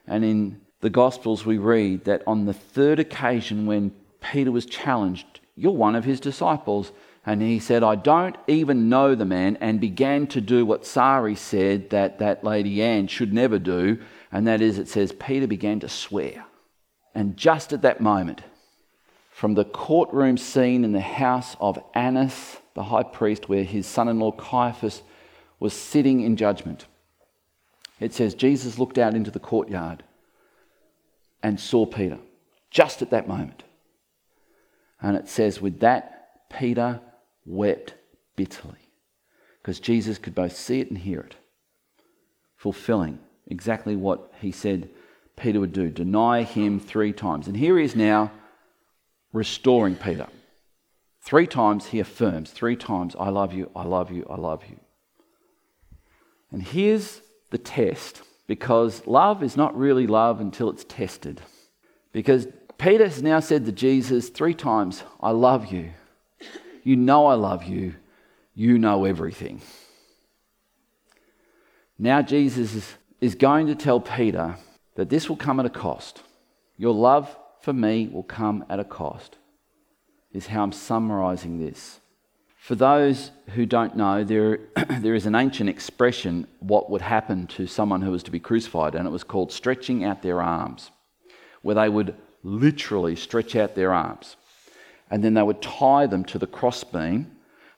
And 0.07 0.25
in 0.25 0.61
the 0.81 0.89
Gospels, 0.89 1.45
we 1.45 1.57
read 1.57 2.05
that 2.05 2.23
on 2.25 2.45
the 2.45 2.53
third 2.53 2.99
occasion 2.99 3.65
when 3.65 3.93
Peter 4.19 4.51
was 4.51 4.65
challenged, 4.65 5.39
You're 5.55 5.71
one 5.71 5.95
of 5.95 6.05
his 6.05 6.19
disciples. 6.19 6.91
And 7.23 7.41
he 7.41 7.59
said, 7.59 7.83
I 7.83 7.95
don't 7.95 8.35
even 8.47 8.89
know 8.89 9.13
the 9.13 9.25
man, 9.25 9.55
and 9.61 9.79
began 9.79 10.25
to 10.27 10.41
do 10.41 10.65
what 10.65 10.87
Sari 10.87 11.35
said 11.35 11.91
that 11.91 12.17
that 12.17 12.43
lady 12.43 12.81
Anne 12.81 13.05
should 13.05 13.31
never 13.31 13.59
do. 13.59 13.99
And 14.31 14.47
that 14.47 14.59
is, 14.59 14.79
it 14.79 14.87
says, 14.87 15.11
Peter 15.11 15.45
began 15.45 15.79
to 15.81 15.89
swear. 15.89 16.45
And 17.13 17.37
just 17.37 17.73
at 17.73 17.83
that 17.83 18.01
moment, 18.01 18.41
from 19.29 19.53
the 19.53 19.65
courtroom 19.65 20.37
scene 20.37 20.83
in 20.83 20.93
the 20.93 20.99
house 20.99 21.55
of 21.59 21.83
Annas, 21.93 22.57
the 22.73 22.83
high 22.83 23.03
priest, 23.03 23.49
where 23.49 23.63
his 23.63 23.85
son 23.85 24.07
in 24.07 24.19
law 24.19 24.31
Caiaphas 24.31 25.03
was 25.59 25.73
sitting 25.73 26.21
in 26.21 26.37
judgment, 26.37 26.85
it 28.01 28.13
says, 28.13 28.33
Jesus 28.33 28.79
looked 28.79 28.97
out 28.97 29.13
into 29.13 29.31
the 29.31 29.39
courtyard 29.39 30.03
and 31.43 31.59
saw 31.59 31.85
Peter 31.85 32.19
just 32.69 33.01
at 33.01 33.11
that 33.11 33.27
moment. 33.27 33.63
And 35.01 35.15
it 35.15 35.27
says, 35.27 35.61
with 35.61 35.79
that, 35.79 36.49
Peter 36.49 36.99
wept 37.45 37.95
bitterly 38.35 38.89
because 39.61 39.79
Jesus 39.79 40.17
could 40.17 40.35
both 40.35 40.55
see 40.55 40.79
it 40.79 40.89
and 40.89 40.97
hear 40.97 41.21
it, 41.21 41.35
fulfilling 42.55 43.19
exactly 43.47 43.95
what 43.95 44.31
he 44.39 44.51
said 44.51 44.89
Peter 45.35 45.59
would 45.59 45.73
do 45.73 45.89
deny 45.89 46.43
him 46.43 46.79
three 46.79 47.13
times. 47.13 47.47
And 47.47 47.57
here 47.57 47.77
he 47.77 47.85
is 47.85 47.95
now 47.95 48.31
restoring 49.33 49.95
Peter. 49.95 50.27
Three 51.21 51.47
times 51.47 51.87
he 51.87 51.99
affirms, 51.99 52.51
three 52.51 52.75
times, 52.75 53.15
I 53.19 53.29
love 53.29 53.53
you, 53.53 53.69
I 53.75 53.83
love 53.83 54.11
you, 54.11 54.25
I 54.29 54.35
love 54.35 54.63
you. 54.69 54.79
And 56.51 56.61
here's 56.61 57.21
the 57.51 57.57
test 57.57 58.23
because 58.47 59.05
love 59.05 59.43
is 59.43 59.55
not 59.55 59.77
really 59.77 60.07
love 60.07 60.41
until 60.41 60.69
it's 60.69 60.83
tested. 60.83 61.41
Because 62.11 62.47
Peter 62.77 63.05
has 63.05 63.21
now 63.21 63.39
said 63.39 63.65
to 63.65 63.71
Jesus 63.71 64.29
three 64.29 64.55
times, 64.55 65.03
I 65.21 65.31
love 65.31 65.71
you. 65.71 65.91
You 66.83 66.95
know 66.95 67.27
I 67.27 67.35
love 67.35 67.63
you. 67.63 67.95
You 68.55 68.77
know 68.77 69.05
everything. 69.05 69.61
Now 71.99 72.21
Jesus 72.21 72.95
is 73.21 73.35
going 73.35 73.67
to 73.67 73.75
tell 73.75 73.99
Peter 73.99 74.57
that 74.95 75.09
this 75.09 75.29
will 75.29 75.37
come 75.37 75.59
at 75.59 75.65
a 75.65 75.69
cost. 75.69 76.23
Your 76.77 76.93
love 76.93 77.37
for 77.61 77.73
me 77.73 78.07
will 78.07 78.23
come 78.23 78.65
at 78.69 78.79
a 78.79 78.83
cost, 78.83 79.37
is 80.33 80.47
how 80.47 80.63
I'm 80.63 80.71
summarizing 80.71 81.59
this. 81.59 81.99
For 82.61 82.75
those 82.75 83.31
who 83.55 83.65
don't 83.65 83.97
know, 83.97 84.23
there, 84.23 84.59
there 84.99 85.15
is 85.15 85.25
an 85.25 85.35
ancient 85.35 85.69
expression 85.69 86.47
what 86.59 86.89
would 86.89 87.01
happen 87.01 87.47
to 87.47 87.67
someone 87.67 88.01
who 88.01 88.11
was 88.11 88.23
to 88.23 88.31
be 88.31 88.39
crucified, 88.39 88.95
and 88.95 89.07
it 89.07 89.11
was 89.11 89.23
called 89.23 89.51
stretching 89.51 90.03
out 90.03 90.21
their 90.21 90.41
arms, 90.41 90.91
where 91.63 91.75
they 91.75 91.89
would 91.89 92.15
literally 92.43 93.15
stretch 93.15 93.55
out 93.55 93.75
their 93.75 93.93
arms 93.93 94.35
and 95.11 95.21
then 95.21 95.33
they 95.33 95.43
would 95.43 95.61
tie 95.61 96.07
them 96.07 96.23
to 96.23 96.39
the 96.39 96.47
crossbeam, 96.47 97.29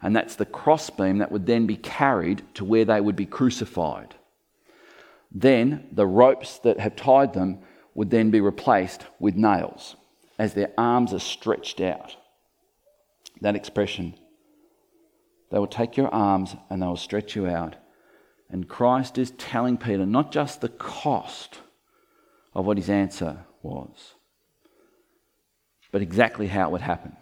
and 0.01 0.15
that's 0.15 0.35
the 0.35 0.45
crossbeam 0.45 1.17
that 1.17 1.31
would 1.31 1.47
then 1.47 1.65
be 1.65 1.75
carried 1.75 2.43
to 2.53 2.63
where 2.63 2.85
they 2.85 3.01
would 3.01 3.15
be 3.15 3.25
crucified. 3.25 4.13
Then 5.31 5.87
the 5.91 6.05
ropes 6.05 6.59
that 6.59 6.79
have 6.79 6.95
tied 6.95 7.33
them 7.33 7.59
would 7.95 8.11
then 8.11 8.29
be 8.29 8.39
replaced 8.39 9.05
with 9.19 9.35
nails 9.35 9.95
as 10.37 10.53
their 10.53 10.71
arms 10.77 11.11
are 11.11 11.19
stretched 11.19 11.81
out. 11.81 12.15
That 13.41 13.55
expression. 13.55 14.13
They 15.53 15.59
will 15.59 15.67
take 15.67 15.97
your 15.97 16.07
arms 16.07 16.55
and 16.71 16.81
they 16.81 16.87
will 16.87 16.97
stretch 16.97 17.35
you 17.35 17.45
out. 17.45 17.75
And 18.49 18.67
Christ 18.67 19.19
is 19.19 19.29
telling 19.37 19.77
Peter 19.77 20.03
not 20.03 20.31
just 20.31 20.61
the 20.61 20.69
cost 20.69 21.59
of 22.55 22.65
what 22.65 22.77
his 22.77 22.89
answer 22.89 23.45
was, 23.61 24.15
but 25.91 26.01
exactly 26.01 26.47
how 26.47 26.69
it 26.69 26.71
would 26.71 26.81
happen. 26.81 27.15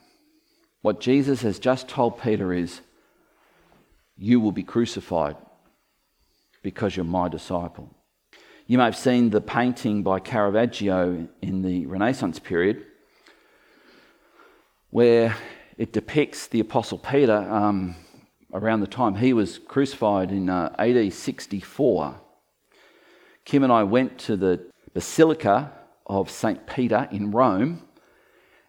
What 0.81 1.01
Jesus 1.01 1.41
has 1.41 1.59
just 1.59 1.89
told 1.89 2.21
Peter 2.21 2.53
is, 2.53 2.79
You 4.17 4.39
will 4.39 4.53
be 4.53 4.63
crucified 4.63 5.35
because 6.63 6.95
you're 6.95 7.03
my 7.03 7.27
disciple. 7.27 7.93
You 8.65 8.77
may 8.77 8.85
have 8.85 8.95
seen 8.95 9.31
the 9.31 9.41
painting 9.41 10.03
by 10.03 10.21
Caravaggio 10.21 11.27
in 11.41 11.63
the 11.63 11.85
Renaissance 11.85 12.39
period, 12.39 12.85
where 14.89 15.35
it 15.77 15.91
depicts 15.91 16.47
the 16.47 16.61
Apostle 16.61 16.97
Peter 16.97 17.35
um, 17.35 17.95
around 18.53 18.81
the 18.81 18.87
time 18.87 19.15
he 19.15 19.33
was 19.33 19.59
crucified 19.59 20.31
in 20.31 20.49
uh, 20.49 20.75
AD 20.77 21.13
64. 21.13 22.15
Kim 23.45 23.63
and 23.63 23.71
I 23.71 23.83
went 23.83 24.17
to 24.19 24.35
the 24.35 24.61
Basilica 24.93 25.71
of 26.05 26.29
St. 26.29 26.67
Peter 26.67 27.07
in 27.11 27.31
Rome, 27.31 27.81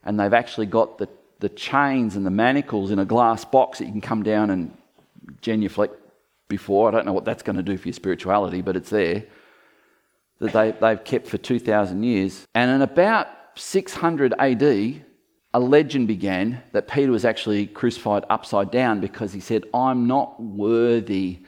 and 0.04 0.18
they've 0.18 0.32
actually 0.32 0.66
got 0.66 0.98
the 0.98 1.08
the 1.42 1.48
chains 1.48 2.14
and 2.14 2.24
the 2.24 2.30
manacles 2.30 2.92
in 2.92 3.00
a 3.00 3.04
glass 3.04 3.44
box 3.44 3.78
that 3.78 3.86
you 3.86 3.90
can 3.90 4.00
come 4.00 4.22
down 4.22 4.48
and 4.48 4.76
genuflect 5.40 5.96
before. 6.48 6.86
I 6.88 6.92
don't 6.92 7.04
know 7.04 7.12
what 7.12 7.24
that's 7.24 7.42
going 7.42 7.56
to 7.56 7.64
do 7.64 7.76
for 7.76 7.88
your 7.88 7.94
spirituality, 7.94 8.62
but 8.62 8.76
it's 8.76 8.90
there. 8.90 9.24
That 10.38 10.52
they, 10.52 10.70
they've 10.70 11.02
kept 11.02 11.26
for 11.26 11.38
2,000 11.38 12.04
years. 12.04 12.46
And 12.54 12.70
in 12.70 12.80
about 12.80 13.26
600 13.56 14.34
AD, 14.38 15.04
a 15.54 15.60
legend 15.60 16.08
began 16.08 16.62
that 16.72 16.88
Peter 16.88 17.12
was 17.12 17.24
actually 17.24 17.66
crucified 17.66 18.24
upside 18.30 18.70
down 18.70 19.00
because 19.00 19.32
he 19.32 19.40
said, 19.40 19.64
I'm 19.74 20.06
not 20.06 20.42
worthy 20.42 21.40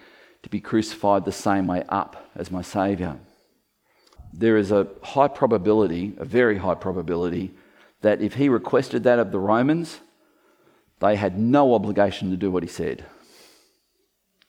to 0.43 0.49
be 0.51 0.61
crucified 0.61 1.25
the 1.25 1.33
same 1.33 1.67
way 1.67 1.85
up 1.89 2.31
as 2.37 2.51
my 2.51 2.61
Saviour. 2.61 3.19
There 4.33 4.59
is 4.59 4.71
a 4.71 4.89
high 5.03 5.29
probability, 5.29 6.15
a 6.19 6.25
very 6.25 6.59
high 6.59 6.75
probability, 6.75 7.55
that 8.03 8.21
if 8.21 8.35
he 8.35 8.49
requested 8.51 9.05
that 9.05 9.19
of 9.19 9.33
the 9.33 9.39
Romans, 9.39 10.01
they 11.01 11.17
had 11.17 11.39
no 11.39 11.75
obligation 11.75 12.31
to 12.31 12.37
do 12.37 12.51
what 12.51 12.63
he 12.63 12.69
said. 12.69 13.07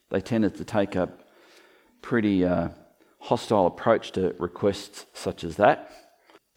They 0.10 0.20
tended 0.20 0.56
to 0.56 0.66
take 0.66 0.96
a 0.96 1.10
pretty 2.02 2.46
uh, 2.46 2.70
hostile 3.20 3.68
approach 3.68 4.12
to 4.14 4.36
requests 4.38 5.06
such 5.14 5.44
as 5.44 5.56
that. 5.56 5.92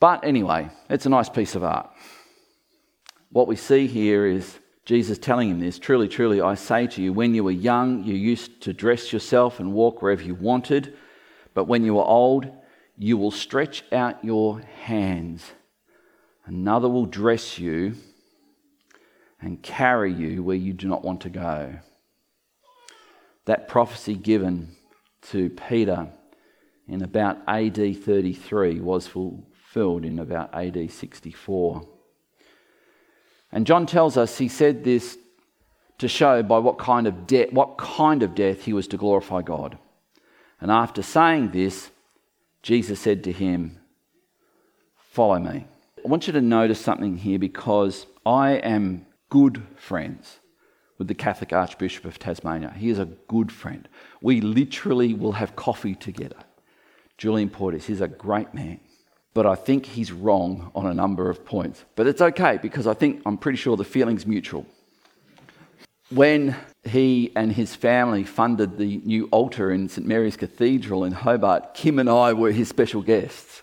But 0.01 0.25
anyway, 0.25 0.71
it's 0.91 1.07
a 1.07 1.11
nice 1.11 1.29
piece 1.29 1.55
of 1.55 1.63
art. 1.63 1.91
What 3.31 3.49
we 3.49 3.57
see 3.57 3.87
here 3.87 4.27
is 4.27 4.59
Jesus 4.85 5.19
telling 5.19 5.51
him 5.51 5.61
this 5.61 5.79
Truly, 5.79 6.09
truly, 6.09 6.41
I 6.41 6.55
say 6.55 6.87
to 6.87 7.03
you, 7.03 7.13
when 7.13 7.35
you 7.35 7.45
were 7.45 7.51
young, 7.51 8.05
you 8.05 8.15
used 8.15 8.63
to 8.63 8.73
dress 8.73 9.13
yourself 9.13 9.61
and 9.61 9.73
walk 9.73 10.03
wherever 10.03 10.23
you 10.23 10.35
wanted, 10.35 10.97
but 11.55 11.65
when 11.65 11.85
you 11.85 11.99
are 11.99 12.07
old, 12.07 12.51
you 12.97 13.17
will 13.17 13.31
stretch 13.31 13.85
out 13.93 14.25
your 14.25 14.61
hands 14.61 15.53
Another 16.49 16.89
will 16.89 17.05
dress 17.05 17.59
you 17.59 17.95
and 19.39 19.63
carry 19.63 20.11
you 20.11 20.43
where 20.43 20.57
you 20.57 20.73
do 20.73 20.89
not 20.89 21.05
want 21.05 21.21
to 21.21 21.29
go. 21.29 21.79
That 23.45 23.69
prophecy 23.69 24.15
given 24.15 24.75
to 25.31 25.51
Peter 25.51 26.09
in 26.87 27.03
about 27.03 27.37
AD 27.47 27.77
33 28.03 28.81
was 28.81 29.07
fulfilled 29.07 30.07
in 30.07 30.19
about 30.19 30.55
AD 30.55 30.91
64. 30.91 31.87
And 33.51 33.67
John 33.67 33.87
tells 33.87 34.17
us 34.17 34.39
he 34.39 34.49
said 34.49 34.85
this 34.85 35.19
to 35.99 36.09
show 36.09 36.43
by 36.43 36.59
what 36.59 36.79
kind 36.79 37.07
of 37.07 37.27
death 37.27 37.53
what 37.53 37.79
kind 37.79 38.23
of 38.23 38.35
death 38.35 38.65
he 38.65 38.73
was 38.73 38.87
to 38.89 38.97
glorify 38.97 39.43
God. 39.43 39.79
And 40.61 40.71
after 40.71 41.03
saying 41.03 41.51
this, 41.51 41.91
Jesus 42.63 43.01
said 43.01 43.25
to 43.25 43.33
him, 43.33 43.79
"Follow 45.11 45.39
me." 45.39 45.67
I 46.05 46.09
want 46.09 46.27
you 46.27 46.33
to 46.33 46.41
notice 46.41 46.81
something 46.81 47.17
here 47.17 47.39
because 47.39 48.07
I 48.25 48.53
am 48.53 49.07
good 49.31 49.63
friends 49.77 50.39
with 50.97 51.09
the 51.09 51.15
Catholic 51.15 51.53
Archbishop 51.53 52.05
of 52.05 52.19
Tasmania. 52.19 52.75
He 52.77 52.91
is 52.91 52.99
a 52.99 53.07
good 53.07 53.51
friend. 53.51 53.89
We 54.21 54.41
literally 54.41 55.15
will 55.15 55.33
have 55.33 55.57
coffee 55.57 55.95
together. 55.95 56.37
Julian 57.17 57.51
Porteous, 57.51 57.87
he's 57.87 58.01
a 58.01 58.09
great 58.09 58.55
man. 58.55 58.81
But 59.39 59.47
I 59.47 59.55
think 59.55 59.87
he's 59.87 60.11
wrong 60.11 60.73
on 60.75 60.87
a 60.87 60.93
number 60.93 61.31
of 61.31 61.45
points. 61.45 61.85
But 61.95 62.09
it's 62.09 62.21
okay 62.21 62.59
because 62.61 62.89
I 62.89 62.95
think 62.95 63.23
I'm 63.25 63.39
pretty 63.39 63.57
sure 63.57 63.77
the 63.77 63.85
feeling's 63.85 64.27
mutual. 64.27 64.67
When 66.11 66.57
he 66.83 67.31
and 67.37 67.53
his 67.53 67.73
family 67.73 68.25
funded 68.25 68.79
the 68.79 69.01
new 69.05 69.29
altar 69.31 69.71
in 69.71 69.89
St 69.89 70.05
Mary's 70.05 70.37
Cathedral 70.37 71.05
in 71.05 71.13
Hobart, 71.13 71.75
Kim 71.75 72.01
and 72.01 72.11
I 72.11 72.33
were 72.33 72.51
his 72.51 72.67
special 72.69 73.01
guests. 73.01 73.63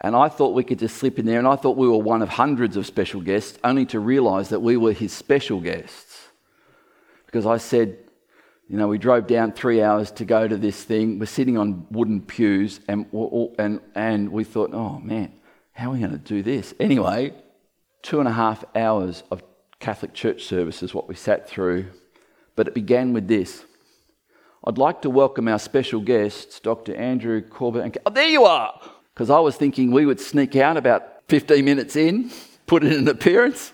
And 0.00 0.16
I 0.16 0.28
thought 0.28 0.52
we 0.52 0.64
could 0.64 0.80
just 0.80 0.96
slip 0.96 1.20
in 1.20 1.26
there, 1.26 1.38
and 1.38 1.46
I 1.46 1.54
thought 1.54 1.76
we 1.76 1.86
were 1.86 1.98
one 1.98 2.20
of 2.20 2.30
hundreds 2.30 2.76
of 2.76 2.86
special 2.86 3.20
guests, 3.20 3.56
only 3.62 3.86
to 3.86 4.00
realize 4.00 4.48
that 4.48 4.62
we 4.62 4.76
were 4.76 4.92
his 4.92 5.12
special 5.12 5.60
guests. 5.60 6.26
Because 7.26 7.46
I 7.46 7.58
said, 7.58 7.98
you 8.68 8.76
know, 8.76 8.88
we 8.88 8.98
drove 8.98 9.26
down 9.26 9.52
three 9.52 9.82
hours 9.82 10.10
to 10.12 10.24
go 10.24 10.48
to 10.48 10.56
this 10.56 10.82
thing. 10.82 11.18
We're 11.18 11.26
sitting 11.26 11.56
on 11.56 11.86
wooden 11.90 12.20
pews, 12.20 12.80
and, 12.88 13.06
and, 13.58 13.80
and 13.94 14.32
we 14.32 14.42
thought, 14.44 14.74
oh 14.74 14.98
man, 14.98 15.32
how 15.72 15.90
are 15.90 15.92
we 15.92 16.00
going 16.00 16.10
to 16.10 16.18
do 16.18 16.42
this? 16.42 16.74
Anyway, 16.80 17.32
two 18.02 18.18
and 18.18 18.28
a 18.28 18.32
half 18.32 18.64
hours 18.74 19.22
of 19.30 19.42
Catholic 19.78 20.14
church 20.14 20.44
service 20.44 20.82
is 20.82 20.94
what 20.94 21.08
we 21.08 21.14
sat 21.14 21.48
through. 21.48 21.86
But 22.56 22.68
it 22.68 22.74
began 22.74 23.12
with 23.12 23.28
this 23.28 23.64
I'd 24.64 24.78
like 24.78 25.02
to 25.02 25.10
welcome 25.10 25.46
our 25.46 25.60
special 25.60 26.00
guests, 26.00 26.58
Dr. 26.58 26.96
Andrew 26.96 27.40
Corbett. 27.40 27.84
And, 27.84 27.98
oh, 28.04 28.10
there 28.10 28.26
you 28.26 28.44
are! 28.44 28.80
Because 29.14 29.30
I 29.30 29.38
was 29.38 29.56
thinking 29.56 29.92
we 29.92 30.06
would 30.06 30.18
sneak 30.18 30.56
out 30.56 30.76
about 30.76 31.22
15 31.28 31.64
minutes 31.64 31.94
in, 31.94 32.32
put 32.66 32.82
in 32.82 32.92
an 32.92 33.06
appearance. 33.06 33.72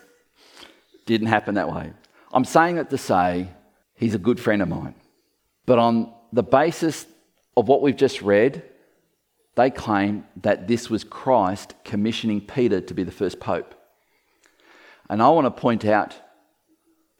Didn't 1.06 1.28
happen 1.28 1.54
that 1.54 1.72
way. 1.72 1.92
I'm 2.30 2.44
saying 2.44 2.76
it 2.76 2.90
to 2.90 2.98
say 2.98 3.48
he's 3.94 4.14
a 4.14 4.18
good 4.18 4.40
friend 4.40 4.62
of 4.62 4.68
mine. 4.68 4.94
But 5.66 5.78
on 5.78 6.12
the 6.32 6.42
basis 6.42 7.06
of 7.56 7.68
what 7.68 7.82
we've 7.82 7.96
just 7.96 8.22
read, 8.22 8.62
they 9.54 9.70
claim 9.70 10.24
that 10.42 10.66
this 10.66 10.88
was 10.88 11.04
Christ 11.04 11.74
commissioning 11.84 12.40
Peter 12.40 12.80
to 12.80 12.94
be 12.94 13.02
the 13.02 13.12
first 13.12 13.38
pope. 13.38 13.74
And 15.10 15.22
I 15.22 15.28
want 15.28 15.44
to 15.44 15.50
point 15.50 15.84
out 15.84 16.16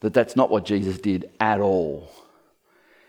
that 0.01 0.15
that's 0.15 0.35
not 0.35 0.51
what 0.51 0.65
Jesus 0.65 0.99
did 0.99 1.31
at 1.41 1.61
all. 1.61 2.11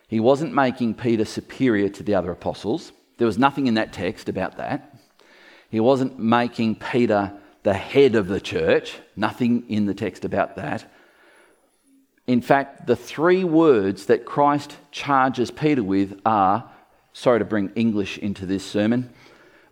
He 0.07 0.19
wasn't 0.19 0.53
making 0.53 0.95
Peter 0.95 1.25
superior 1.25 1.89
to 1.89 2.03
the 2.03 2.15
other 2.15 2.31
apostles. 2.31 2.91
There 3.17 3.25
was 3.25 3.37
nothing 3.37 3.67
in 3.67 3.75
that 3.75 3.93
text 3.93 4.29
about 4.29 4.57
that. 4.57 4.95
He 5.69 5.79
wasn't 5.79 6.19
making 6.19 6.75
Peter 6.75 7.33
the 7.63 7.73
head 7.73 8.15
of 8.15 8.27
the 8.27 8.41
church. 8.41 8.99
Nothing 9.15 9.63
in 9.69 9.85
the 9.85 9.93
text 9.93 10.25
about 10.25 10.55
that. 10.57 10.91
In 12.27 12.41
fact, 12.41 12.87
the 12.87 12.95
three 12.95 13.43
words 13.43 14.05
that 14.05 14.25
Christ 14.25 14.77
charges 14.91 15.51
Peter 15.51 15.83
with 15.83 16.19
are 16.25 16.69
sorry 17.11 17.39
to 17.39 17.45
bring 17.45 17.69
English 17.75 18.17
into 18.17 18.45
this 18.45 18.65
sermon 18.65 19.13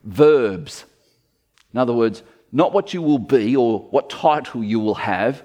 verbs. 0.03 0.85
In 1.73 1.79
other 1.79 1.93
words, 1.93 2.23
not 2.51 2.73
what 2.73 2.93
you 2.93 3.01
will 3.01 3.19
be 3.19 3.55
or 3.55 3.79
what 3.91 4.09
title 4.09 4.63
you 4.63 4.79
will 4.79 4.95
have, 4.95 5.43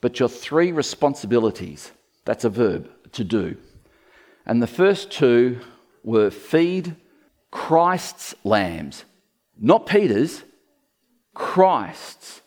but 0.00 0.20
your 0.20 0.28
three 0.28 0.72
responsibilities. 0.72 1.90
That's 2.24 2.44
a 2.44 2.50
verb, 2.50 2.90
to 3.12 3.24
do. 3.24 3.56
And 4.44 4.62
the 4.62 4.66
first 4.66 5.10
two 5.10 5.60
were 6.02 6.30
feed 6.30 6.96
Christ's 7.50 8.34
lambs, 8.44 9.04
not 9.58 9.86
Peter's, 9.86 10.42
Christ's. 11.34 12.42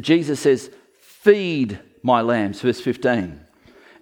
Jesus 0.00 0.40
says, 0.40 0.70
Feed 1.00 1.80
my 2.06 2.22
lambs, 2.22 2.60
verse 2.60 2.80
15, 2.80 3.40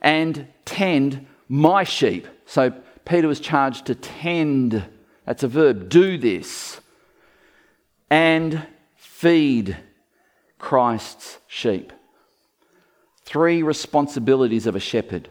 and 0.02 0.46
tend 0.66 1.26
my 1.48 1.82
sheep. 1.82 2.28
So 2.44 2.70
Peter 3.06 3.26
was 3.26 3.40
charged 3.40 3.86
to 3.86 3.94
tend, 3.94 4.84
that's 5.24 5.42
a 5.42 5.48
verb, 5.48 5.88
do 5.88 6.18
this, 6.18 6.80
and 8.10 8.66
feed 8.94 9.76
Christ's 10.58 11.38
sheep. 11.48 11.92
Three 13.24 13.62
responsibilities 13.62 14.66
of 14.66 14.76
a 14.76 14.80
shepherd. 14.80 15.30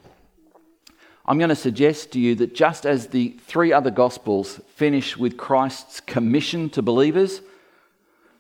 I'm 1.26 1.38
going 1.38 1.50
to 1.50 1.56
suggest 1.56 2.12
to 2.14 2.20
you 2.20 2.34
that 2.36 2.56
just 2.56 2.88
as 2.88 3.08
the 3.08 3.38
three 3.46 3.72
other 3.72 3.92
Gospels 3.92 4.60
finish 4.76 5.16
with 5.16 5.38
Christ's 5.38 6.02
commission 6.02 6.70
to 6.72 6.82
believers, 6.82 7.42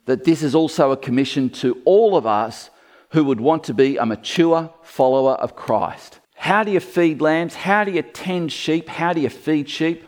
that 0.06 0.24
this 0.24 0.41
is 0.41 0.56
also 0.56 0.91
a 0.91 0.98
commission 0.98 1.50
to 1.52 1.82
all 1.86 2.17
of 2.17 2.26
us 2.26 2.72
who 3.13 3.23
would 3.23 3.39
want 3.39 3.63
to 3.63 3.73
be 3.73 3.97
a 3.97 4.06
mature 4.06 4.73
follower 4.82 5.34
of 5.34 5.56
Christ. 5.56 6.19
How 6.36 6.63
do 6.63 6.71
you 6.71 6.80
feed 6.80 7.21
lambs? 7.21 7.54
How 7.54 7.84
do 7.84 7.91
you 7.91 8.02
tend 8.02 8.52
sheep? 8.52 8.89
How 8.89 9.13
do 9.13 9.21
you 9.21 9.30
feed 9.30 9.69
sheep? 9.69 10.04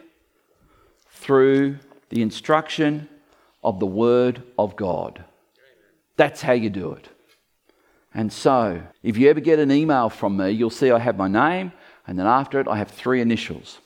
Through 1.10 1.78
the 2.10 2.22
instruction 2.22 3.08
of 3.64 3.80
the 3.80 3.86
Word 3.86 4.44
of 4.58 4.76
God. 4.76 5.24
That's 6.18 6.42
how 6.42 6.54
you 6.54 6.70
do 6.70 6.94
it. 6.94 7.08
And 8.14 8.34
so, 8.34 8.82
if 9.04 9.18
you 9.18 9.30
ever 9.30 9.40
get 9.40 9.60
an 9.60 9.72
email 9.72 10.10
from 10.10 10.38
me, 10.38 10.52
you'll 10.52 10.70
see 10.70 10.92
I 10.92 11.00
have 11.00 11.18
my 11.18 11.28
name 11.28 11.74
and 12.08 12.18
then 12.18 12.28
after 12.28 12.60
it, 12.60 12.68
I 12.68 12.78
have 12.78 12.90
three 12.90 13.22
initials. 13.22 13.80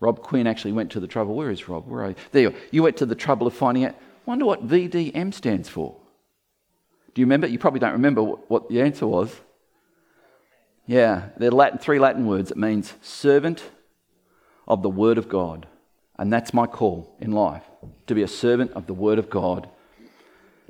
Rob 0.00 0.20
Quinn 0.20 0.46
actually 0.46 0.72
went 0.72 0.90
to 0.92 1.00
the 1.00 1.06
trouble. 1.06 1.34
Where 1.34 1.50
is 1.50 1.68
Rob? 1.68 1.86
Where 1.86 2.04
are 2.04 2.08
you? 2.10 2.16
There 2.32 2.42
you. 2.42 2.54
You 2.70 2.82
went 2.82 2.96
to 2.98 3.06
the 3.06 3.14
trouble 3.14 3.46
of 3.46 3.54
finding 3.54 3.84
out. 3.84 3.94
Wonder 4.26 4.44
what 4.44 4.66
VDM 4.66 5.32
stands 5.32 5.68
for. 5.68 5.96
Do 7.14 7.20
you 7.20 7.26
remember? 7.26 7.46
You 7.46 7.58
probably 7.58 7.80
don't 7.80 7.92
remember 7.92 8.22
what 8.22 8.68
the 8.68 8.80
answer 8.80 9.06
was. 9.06 9.34
Yeah, 10.86 11.28
they're 11.36 11.50
Latin, 11.50 11.78
three 11.78 11.98
Latin 11.98 12.26
words. 12.26 12.50
It 12.50 12.56
means 12.56 12.94
servant 13.02 13.62
of 14.66 14.82
the 14.82 14.90
Word 14.90 15.18
of 15.18 15.28
God. 15.28 15.66
And 16.18 16.32
that's 16.32 16.54
my 16.54 16.66
call 16.66 17.16
in 17.20 17.32
life 17.32 17.62
to 18.06 18.14
be 18.14 18.22
a 18.22 18.28
servant 18.28 18.72
of 18.72 18.86
the 18.86 18.94
Word 18.94 19.18
of 19.18 19.30
God. 19.30 19.68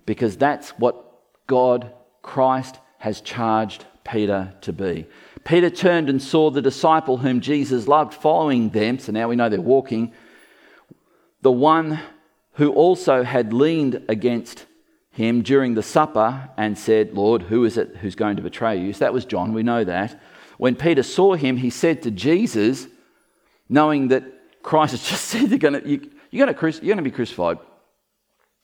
Because 0.07 0.37
that's 0.37 0.71
what 0.71 1.05
God, 1.47 1.93
Christ, 2.23 2.79
has 2.99 3.21
charged 3.21 3.85
Peter 4.05 4.53
to 4.63 4.73
be. 4.73 5.07
Peter 5.45 5.71
turned 5.71 6.09
and 6.09 6.23
saw 6.23 6.51
the 6.51 6.63
disciple 6.63 7.19
whom 7.19 7.41
Jesus 7.41 7.89
loved 7.89 8.15
following 8.15 8.71
them. 8.71 8.99
So 8.99 9.13
now 9.13 9.29
we 9.29 9.37
know 9.37 9.49
they're 9.49 9.61
walking. 9.61 10.13
The 11.43 11.53
one 11.53 12.01
who 12.55 12.73
also 12.73 13.23
had 13.23 13.53
leaned 13.53 14.05
against 14.09 14.67
him 15.13 15.43
during 15.43 15.75
the 15.75 15.83
supper 15.83 16.49
and 16.57 16.77
said, 16.77 17.13
Lord, 17.13 17.43
who 17.43 17.65
is 17.65 17.77
it 17.77 17.97
who's 17.99 18.15
going 18.15 18.37
to 18.37 18.43
betray 18.43 18.81
you? 18.81 18.93
So 18.93 19.01
that 19.01 19.13
was 19.13 19.25
John, 19.25 19.53
we 19.53 19.63
know 19.63 19.85
that. 19.85 20.21
When 20.57 20.75
Peter 20.75 21.03
saw 21.03 21.35
him, 21.35 21.59
he 21.59 21.71
said 21.71 22.03
to 22.03 22.11
Jesus, 22.11 22.87
knowing 23.69 24.09
that 24.09 24.25
Christ 24.63 24.93
has 24.93 25.03
just 25.09 25.27
said, 25.27 25.51
You're 25.51 25.59
going 25.59 25.81
to, 25.81 25.89
you, 25.89 26.11
you're 26.31 26.47
going 26.47 26.97
to, 26.97 27.03
be 27.03 27.11
crucified. 27.11 27.59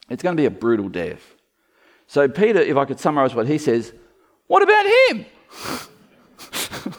It's 0.09 0.23
going 0.23 0.35
to 0.35 0.41
be 0.41 0.47
a 0.47 0.51
brutal 0.51 0.89
death. 0.89 1.21
So, 2.07 2.27
Peter, 2.27 2.59
if 2.59 2.75
I 2.75 2.85
could 2.85 2.99
summarize 2.99 3.35
what 3.35 3.47
he 3.47 3.59
says, 3.59 3.93
what 4.47 4.63
about 4.63 4.85
him? 4.85 5.25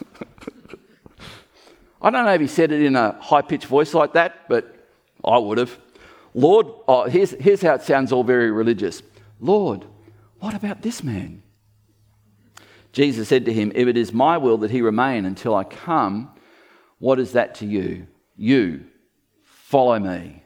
I 2.02 2.10
don't 2.10 2.24
know 2.24 2.32
if 2.32 2.40
he 2.40 2.46
said 2.46 2.70
it 2.70 2.82
in 2.82 2.94
a 2.94 3.20
high 3.20 3.42
pitched 3.42 3.66
voice 3.66 3.92
like 3.92 4.12
that, 4.12 4.48
but 4.48 4.76
I 5.24 5.36
would 5.38 5.58
have. 5.58 5.76
Lord, 6.32 6.68
oh, 6.86 7.08
here's, 7.08 7.32
here's 7.32 7.60
how 7.60 7.74
it 7.74 7.82
sounds 7.82 8.12
all 8.12 8.22
very 8.22 8.52
religious 8.52 9.02
Lord, 9.40 9.87
what 10.38 10.55
about 10.55 10.83
this 10.83 11.03
man? 11.03 11.42
Jesus 12.92 13.29
said 13.29 13.44
to 13.46 13.53
him, 13.53 13.72
If 13.74 13.88
it 13.88 13.96
is 13.96 14.12
my 14.12 14.38
will 14.38 14.59
that 14.59 14.70
he 14.70 14.83
remain 14.83 15.24
until 15.24 15.55
I 15.55 15.64
come, 15.64 16.31
what 16.98 17.18
is 17.18 17.33
that 17.33 17.57
to 17.57 17.66
you? 17.66 18.07
You 18.37 18.85
follow 19.42 19.98
me. 19.98 20.42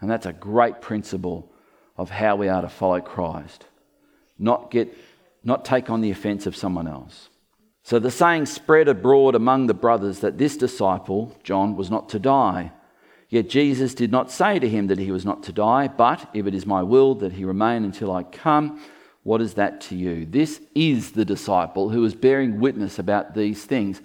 And 0.00 0.10
that's 0.10 0.26
a 0.26 0.32
great 0.32 0.80
principle 0.80 1.52
of 1.96 2.10
how 2.10 2.36
we 2.36 2.48
are 2.48 2.62
to 2.62 2.68
follow 2.68 3.00
Christ. 3.00 3.66
Not, 4.38 4.70
get, 4.70 4.94
not 5.42 5.64
take 5.64 5.88
on 5.88 6.02
the 6.02 6.10
offense 6.10 6.46
of 6.46 6.54
someone 6.54 6.86
else. 6.86 7.30
So 7.82 7.98
the 7.98 8.10
saying 8.10 8.46
spread 8.46 8.88
abroad 8.88 9.34
among 9.34 9.66
the 9.66 9.74
brothers 9.74 10.20
that 10.20 10.38
this 10.38 10.56
disciple, 10.56 11.36
John, 11.42 11.76
was 11.76 11.90
not 11.90 12.08
to 12.10 12.18
die. 12.18 12.72
Yet 13.28 13.48
Jesus 13.48 13.94
did 13.94 14.12
not 14.12 14.30
say 14.30 14.58
to 14.58 14.68
him 14.68 14.86
that 14.86 14.98
he 14.98 15.10
was 15.10 15.24
not 15.24 15.42
to 15.44 15.52
die, 15.52 15.88
but 15.88 16.28
if 16.32 16.46
it 16.46 16.54
is 16.54 16.64
my 16.64 16.82
will 16.82 17.14
that 17.16 17.32
he 17.32 17.44
remain 17.44 17.84
until 17.84 18.12
I 18.12 18.22
come, 18.22 18.80
what 19.24 19.40
is 19.40 19.54
that 19.54 19.80
to 19.82 19.96
you? 19.96 20.24
This 20.24 20.60
is 20.74 21.12
the 21.12 21.24
disciple 21.24 21.90
who 21.90 22.04
is 22.04 22.14
bearing 22.14 22.60
witness 22.60 22.98
about 22.98 23.34
these 23.34 23.64
things 23.64 24.00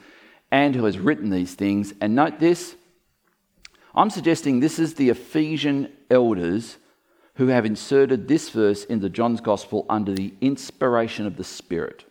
and 0.52 0.76
who 0.76 0.86
has 0.86 0.98
written 0.98 1.30
these 1.30 1.54
things. 1.54 1.94
And 2.02 2.16
note 2.16 2.40
this 2.40 2.76
I'm 3.94 4.10
suggesting 4.10 4.60
this 4.60 4.80
is 4.80 4.96
the 4.96 5.10
Ephesian 5.10 5.92
elders 6.10 6.78
who 7.36 7.48
have 7.48 7.66
inserted 7.66 8.28
this 8.28 8.50
verse 8.50 8.84
into 8.86 9.10
John's 9.10 9.42
gospel 9.42 9.86
under 9.90 10.14
the 10.14 10.34
inspiration 10.42 11.28
of 11.28 11.38
the 11.38 11.44
Spirit 11.44 12.06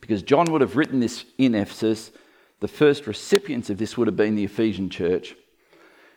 because 0.00 0.22
John 0.22 0.50
would 0.52 0.60
have 0.60 0.76
written 0.76 1.00
this 1.00 1.24
in 1.38 1.54
Ephesus. 1.54 2.10
The 2.60 2.68
first 2.68 3.06
recipients 3.06 3.70
of 3.70 3.78
this 3.78 3.96
would 3.96 4.08
have 4.08 4.16
been 4.16 4.34
the 4.34 4.44
Ephesian 4.44 4.90
church. 4.90 5.34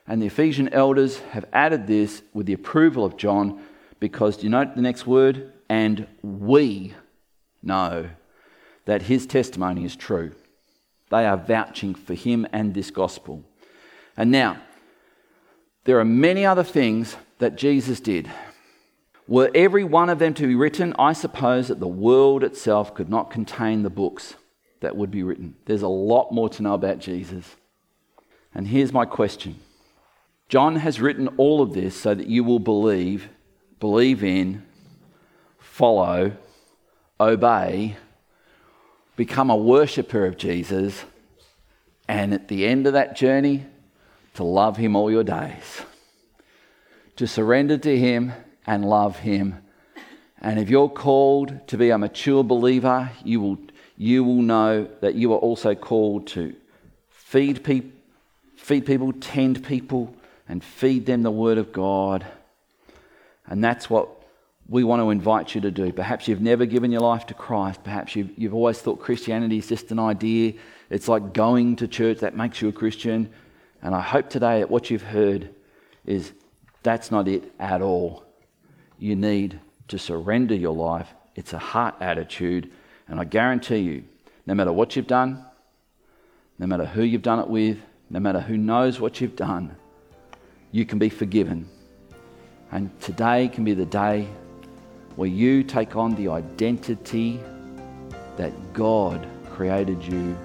And 0.10 0.20
the 0.20 0.26
Ephesian 0.26 0.70
elders 0.70 1.20
have 1.20 1.45
added 1.53 1.86
this 1.86 2.24
with 2.34 2.47
the 2.47 2.53
approval 2.53 3.05
of 3.05 3.16
John 3.16 3.62
because, 3.99 4.38
do 4.38 4.43
you 4.43 4.49
note 4.49 4.76
the 4.76 4.82
next 4.82 5.05
word? 5.05 5.53
And 5.70 6.07
we 6.24 6.95
know 7.62 8.10
that 8.86 9.03
his 9.03 9.28
testimony 9.28 9.86
is 9.86 9.95
true. 9.95 10.32
They 11.12 11.28
are 11.28 11.38
vouching 11.38 11.93
for 11.93 12.16
him 12.16 12.47
and 12.51 12.74
this 12.74 12.89
gospel. 12.89 13.43
And 14.18 14.32
now, 14.32 14.60
there 15.84 15.99
are 15.99 16.05
many 16.05 16.43
other 16.43 16.64
things 16.64 17.16
that 17.38 17.55
Jesus 17.55 17.99
did. 17.99 18.28
Were 19.28 19.51
every 19.53 19.84
one 19.84 20.10
of 20.10 20.18
them 20.18 20.34
to 20.34 20.47
be 20.47 20.55
written, 20.55 20.95
I 20.97 21.14
suppose 21.14 21.68
that 21.68 21.80
the 21.80 21.88
world 21.88 22.43
itself 22.43 22.95
could 22.95 23.10
not 23.10 23.30
contain 23.30 23.84
the 23.84 23.91
books 23.91 24.34
that 24.80 24.95
would 24.95 25.12
be 25.12 25.22
written. 25.22 25.55
There's 25.66 25.84
a 25.84 25.88
lot 25.88 26.32
more 26.32 26.49
to 26.49 26.64
know 26.64 26.74
about 26.74 26.97
Jesus. 26.97 27.55
And 28.55 28.68
here's 28.68 28.91
my 28.91 29.05
question 29.05 29.60
John 30.50 30.78
has 30.78 31.00
written 31.00 31.28
all 31.38 31.62
of 31.62 31.74
this 31.74 31.95
so 31.95 32.14
that 32.14 32.28
you 32.28 32.43
will 32.43 32.60
believe 32.60 33.30
believe 33.80 34.24
in, 34.24 34.66
follow, 35.58 36.34
obey, 37.20 37.95
become 39.16 39.50
a 39.50 39.56
worshipper 39.56 40.26
of 40.26 40.38
Jesus, 40.38 41.06
and 42.08 42.34
at 42.34 42.47
the 42.47 42.66
end 42.66 42.88
of 42.88 42.93
that 42.93 43.16
journey, 43.16 43.66
to 44.34 44.43
love 44.43 44.78
Him 44.78 44.95
all 44.95 45.12
your 45.12 45.24
days. 45.24 45.82
To 47.18 47.28
surrender 47.28 47.78
to 47.78 47.97
Him 47.97 48.34
and 48.66 48.86
love 48.86 49.20
Him. 49.20 49.62
And 50.41 50.60
if 50.60 50.70
you're 50.70 50.89
called 50.89 51.68
to 51.68 51.78
be 51.78 51.89
a 51.89 51.97
mature 51.97 52.43
believer, 52.43 53.12
you 53.24 53.41
will, 53.41 53.58
you 53.97 54.24
will 54.24 54.41
know 54.41 54.89
that 55.02 55.16
you 55.16 55.34
are 55.34 55.39
also 55.39 55.76
called 55.76 56.28
to 56.28 56.56
feed, 57.10 57.64
peop- 57.64 57.93
feed 58.56 58.86
people, 58.86 59.14
tend 59.14 59.64
people, 59.66 60.16
and 60.50 60.64
feed 60.64 61.06
them 61.06 61.22
the 61.22 61.32
Word 61.32 61.60
of 61.60 61.72
God. 61.72 62.26
And 63.47 63.64
that's 63.64 63.89
what 63.89 64.10
we 64.68 64.84
want 64.84 65.02
to 65.02 65.12
invite 65.12 65.56
you 65.56 65.62
to 65.62 65.72
do. 65.72 65.93
Perhaps 65.93 66.28
you've 66.28 66.41
never 66.41 66.66
given 66.66 66.91
your 66.91 67.02
life 67.02 67.28
to 67.28 67.34
Christ. 67.34 67.84
Perhaps 67.84 68.16
you've, 68.16 68.32
you've 68.38 68.54
always 68.54 68.80
thought 68.80 69.00
Christianity 69.00 69.60
is 69.60 69.68
just 69.68 69.91
an 69.91 70.00
idea. 70.00 70.54
It's 70.89 71.08
like 71.08 71.34
going 71.34 71.76
to 71.78 71.88
church 71.88 72.20
that 72.20 72.36
makes 72.36 72.62
you 72.62 72.68
a 72.68 72.72
Christian. 72.72 73.30
And 73.82 73.95
I 73.95 74.02
hope 74.02 74.30
today 74.30 74.60
that 74.60 74.70
what 74.70 74.89
you've 74.89 75.04
heard 75.04 75.50
is 76.06 76.32
that's 76.84 77.12
not 77.12 77.28
it 77.28 77.52
at 77.60 77.82
all. 77.82 78.24
You 78.97 79.16
need 79.16 79.60
to 79.88 80.00
surrender 80.00 80.56
your 80.56 80.76
life. 80.76 81.14
It's 81.36 81.54
a 81.54 81.60
heart 81.60 81.95
attitude. 82.02 82.72
And 83.08 83.20
I 83.20 83.24
guarantee 83.24 83.78
you, 83.78 84.04
no 84.45 84.56
matter 84.56 84.74
what 84.74 84.95
you've 84.95 85.08
done, 85.08 85.45
no 86.58 86.66
matter 86.68 86.86
who 86.86 87.04
you've 87.04 87.22
done 87.22 87.39
it 87.39 87.47
with, 87.47 87.78
no 88.10 88.20
matter 88.20 88.39
who 88.39 88.58
knows 88.58 89.00
what 89.00 89.22
you've 89.22 89.36
done, 89.36 89.76
you 90.72 90.86
can 90.86 90.99
be 90.99 91.09
forgiven. 91.09 91.67
And 92.72 92.97
today 93.01 93.47
can 93.47 93.63
be 93.63 93.74
the 93.74 93.86
day 93.86 94.28
where 95.15 95.30
you 95.30 95.63
take 95.63 95.95
on 95.95 96.15
the 96.15 96.30
identity 96.30 97.39
that 98.38 98.74
God 98.74 99.28
created 99.51 100.01
you 100.03 100.38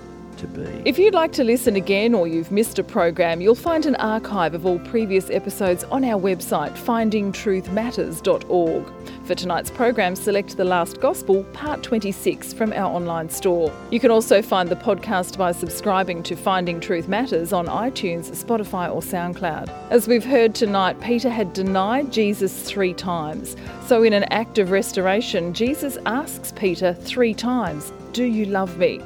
to 0.46 0.60
be. 0.60 0.82
If 0.84 0.98
you'd 0.98 1.14
like 1.14 1.32
to 1.32 1.44
listen 1.44 1.76
again 1.76 2.14
or 2.14 2.26
you've 2.26 2.50
missed 2.50 2.78
a 2.78 2.84
program, 2.84 3.40
you'll 3.40 3.54
find 3.54 3.86
an 3.86 3.94
archive 3.96 4.52
of 4.54 4.66
all 4.66 4.78
previous 4.80 5.30
episodes 5.30 5.84
on 5.84 6.04
our 6.04 6.20
website, 6.20 6.76
findingtruthmatters.org. 6.76 8.92
For 9.24 9.34
tonight's 9.34 9.70
program, 9.70 10.16
select 10.16 10.58
The 10.58 10.64
Last 10.64 11.00
Gospel, 11.00 11.44
Part 11.54 11.82
26 11.82 12.52
from 12.52 12.74
our 12.74 12.94
online 12.94 13.30
store. 13.30 13.72
You 13.90 13.98
can 13.98 14.10
also 14.10 14.42
find 14.42 14.68
the 14.68 14.76
podcast 14.76 15.38
by 15.38 15.52
subscribing 15.52 16.22
to 16.24 16.36
Finding 16.36 16.78
Truth 16.78 17.08
Matters 17.08 17.54
on 17.54 17.66
iTunes, 17.66 18.30
Spotify, 18.30 18.94
or 18.94 19.00
SoundCloud. 19.00 19.70
As 19.90 20.06
we've 20.06 20.24
heard 20.24 20.54
tonight, 20.54 21.00
Peter 21.00 21.30
had 21.30 21.54
denied 21.54 22.12
Jesus 22.12 22.68
three 22.68 22.92
times. 22.92 23.56
So, 23.86 24.02
in 24.02 24.12
an 24.12 24.24
act 24.24 24.58
of 24.58 24.70
restoration, 24.70 25.54
Jesus 25.54 25.96
asks 26.04 26.52
Peter 26.52 26.92
three 26.92 27.32
times, 27.32 27.94
Do 28.12 28.24
you 28.24 28.44
love 28.44 28.76
me? 28.76 29.00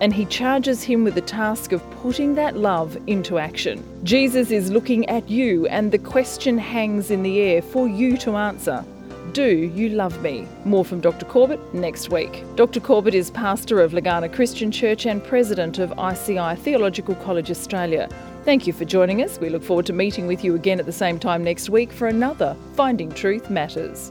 And 0.00 0.12
he 0.12 0.24
charges 0.26 0.82
him 0.82 1.04
with 1.04 1.14
the 1.14 1.20
task 1.20 1.72
of 1.72 1.88
putting 2.02 2.34
that 2.34 2.56
love 2.56 2.96
into 3.06 3.38
action. 3.38 3.82
Jesus 4.04 4.50
is 4.50 4.70
looking 4.70 5.08
at 5.08 5.28
you, 5.28 5.66
and 5.66 5.90
the 5.90 5.98
question 5.98 6.58
hangs 6.58 7.10
in 7.10 7.22
the 7.22 7.40
air 7.40 7.62
for 7.62 7.88
you 7.88 8.16
to 8.18 8.36
answer. 8.36 8.84
Do 9.32 9.44
you 9.46 9.90
love 9.90 10.22
me? 10.22 10.46
More 10.64 10.84
from 10.84 11.00
Dr. 11.00 11.26
Corbett 11.26 11.60
next 11.74 12.10
week. 12.10 12.42
Dr. 12.56 12.80
Corbett 12.80 13.14
is 13.14 13.30
pastor 13.30 13.80
of 13.80 13.92
Legana 13.92 14.32
Christian 14.32 14.70
Church 14.70 15.06
and 15.06 15.22
president 15.22 15.78
of 15.78 15.92
ICI 15.98 16.56
Theological 16.56 17.14
College 17.16 17.50
Australia. 17.50 18.08
Thank 18.44 18.66
you 18.66 18.72
for 18.72 18.86
joining 18.86 19.22
us. 19.22 19.38
We 19.38 19.50
look 19.50 19.62
forward 19.62 19.86
to 19.86 19.92
meeting 19.92 20.26
with 20.26 20.42
you 20.42 20.54
again 20.54 20.80
at 20.80 20.86
the 20.86 20.92
same 20.92 21.18
time 21.18 21.44
next 21.44 21.68
week 21.68 21.92
for 21.92 22.08
another 22.08 22.56
Finding 22.74 23.12
Truth 23.12 23.50
Matters. 23.50 24.10